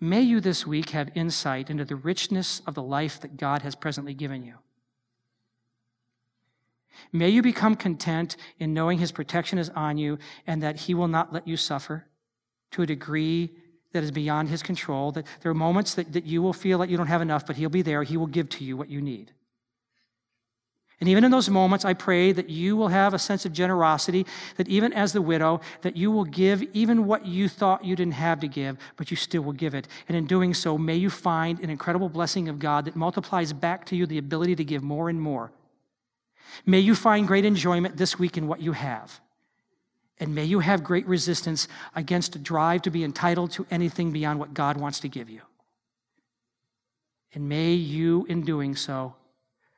May 0.00 0.22
you 0.22 0.40
this 0.40 0.66
week 0.66 0.90
have 0.90 1.10
insight 1.14 1.68
into 1.68 1.84
the 1.84 1.96
richness 1.96 2.62
of 2.66 2.74
the 2.74 2.82
life 2.82 3.20
that 3.20 3.36
God 3.36 3.62
has 3.62 3.74
presently 3.74 4.14
given 4.14 4.42
you. 4.42 4.54
May 7.12 7.28
you 7.28 7.42
become 7.42 7.76
content 7.76 8.36
in 8.58 8.72
knowing 8.72 8.98
His 8.98 9.12
protection 9.12 9.58
is 9.58 9.68
on 9.70 9.98
you 9.98 10.18
and 10.46 10.62
that 10.62 10.80
He 10.80 10.94
will 10.94 11.08
not 11.08 11.32
let 11.32 11.46
you 11.46 11.56
suffer 11.56 12.06
to 12.72 12.82
a 12.82 12.86
degree 12.86 13.50
that 13.92 14.02
is 14.02 14.10
beyond 14.10 14.48
His 14.48 14.62
control. 14.62 15.12
That 15.12 15.26
there 15.42 15.50
are 15.50 15.54
moments 15.54 15.94
that, 15.94 16.12
that 16.12 16.24
you 16.24 16.40
will 16.40 16.52
feel 16.52 16.78
like 16.78 16.88
you 16.88 16.96
don't 16.96 17.06
have 17.06 17.22
enough, 17.22 17.46
but 17.46 17.56
He'll 17.56 17.68
be 17.68 17.82
there. 17.82 18.02
He 18.02 18.16
will 18.16 18.26
give 18.26 18.48
to 18.50 18.64
you 18.64 18.76
what 18.76 18.88
you 18.88 19.02
need. 19.02 19.32
And 21.00 21.08
even 21.08 21.24
in 21.24 21.30
those 21.30 21.48
moments, 21.48 21.86
I 21.86 21.94
pray 21.94 22.30
that 22.32 22.50
you 22.50 22.76
will 22.76 22.88
have 22.88 23.14
a 23.14 23.18
sense 23.18 23.46
of 23.46 23.54
generosity, 23.54 24.26
that 24.56 24.68
even 24.68 24.92
as 24.92 25.14
the 25.14 25.22
widow, 25.22 25.62
that 25.80 25.96
you 25.96 26.10
will 26.10 26.26
give 26.26 26.62
even 26.74 27.06
what 27.06 27.24
you 27.24 27.48
thought 27.48 27.86
you 27.86 27.96
didn't 27.96 28.14
have 28.14 28.40
to 28.40 28.48
give, 28.48 28.76
but 28.96 29.10
you 29.10 29.16
still 29.16 29.40
will 29.40 29.54
give 29.54 29.74
it. 29.74 29.88
And 30.08 30.16
in 30.16 30.26
doing 30.26 30.52
so, 30.52 30.76
may 30.76 30.96
you 30.96 31.08
find 31.08 31.58
an 31.60 31.70
incredible 31.70 32.10
blessing 32.10 32.50
of 32.50 32.58
God 32.58 32.84
that 32.84 32.96
multiplies 32.96 33.54
back 33.54 33.86
to 33.86 33.96
you 33.96 34.04
the 34.04 34.18
ability 34.18 34.56
to 34.56 34.64
give 34.64 34.82
more 34.82 35.08
and 35.08 35.18
more. 35.20 35.52
May 36.66 36.80
you 36.80 36.94
find 36.94 37.26
great 37.26 37.46
enjoyment 37.46 37.96
this 37.96 38.18
week 38.18 38.36
in 38.36 38.46
what 38.46 38.60
you 38.60 38.72
have. 38.72 39.20
And 40.18 40.34
may 40.34 40.44
you 40.44 40.60
have 40.60 40.84
great 40.84 41.06
resistance 41.06 41.66
against 41.96 42.36
a 42.36 42.38
drive 42.38 42.82
to 42.82 42.90
be 42.90 43.04
entitled 43.04 43.52
to 43.52 43.66
anything 43.70 44.10
beyond 44.10 44.38
what 44.38 44.52
God 44.52 44.76
wants 44.76 45.00
to 45.00 45.08
give 45.08 45.30
you. 45.30 45.40
And 47.32 47.48
may 47.48 47.72
you, 47.72 48.26
in 48.28 48.42
doing 48.42 48.76
so, 48.76 49.14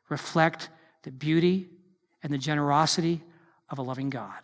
reflect 0.08 0.68
the 1.02 1.10
beauty 1.10 1.68
and 2.22 2.32
the 2.32 2.38
generosity 2.38 3.22
of 3.68 3.78
a 3.78 3.82
loving 3.82 4.10
God. 4.10 4.40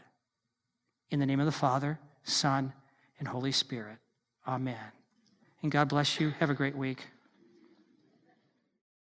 In 1.11 1.20
the 1.20 1.26
name 1.26 1.40
of 1.40 1.46
the 1.46 1.52
Father, 1.52 1.98
Son, 2.22 2.72
and 3.18 3.28
Holy 3.28 3.52
Spirit. 3.52 3.98
Amen. 4.46 4.76
And 5.62 5.70
God 5.70 5.88
bless 5.88 6.20
you. 6.20 6.30
Have 6.38 6.50
a 6.50 6.54
great 6.54 6.76
week. 6.76 7.06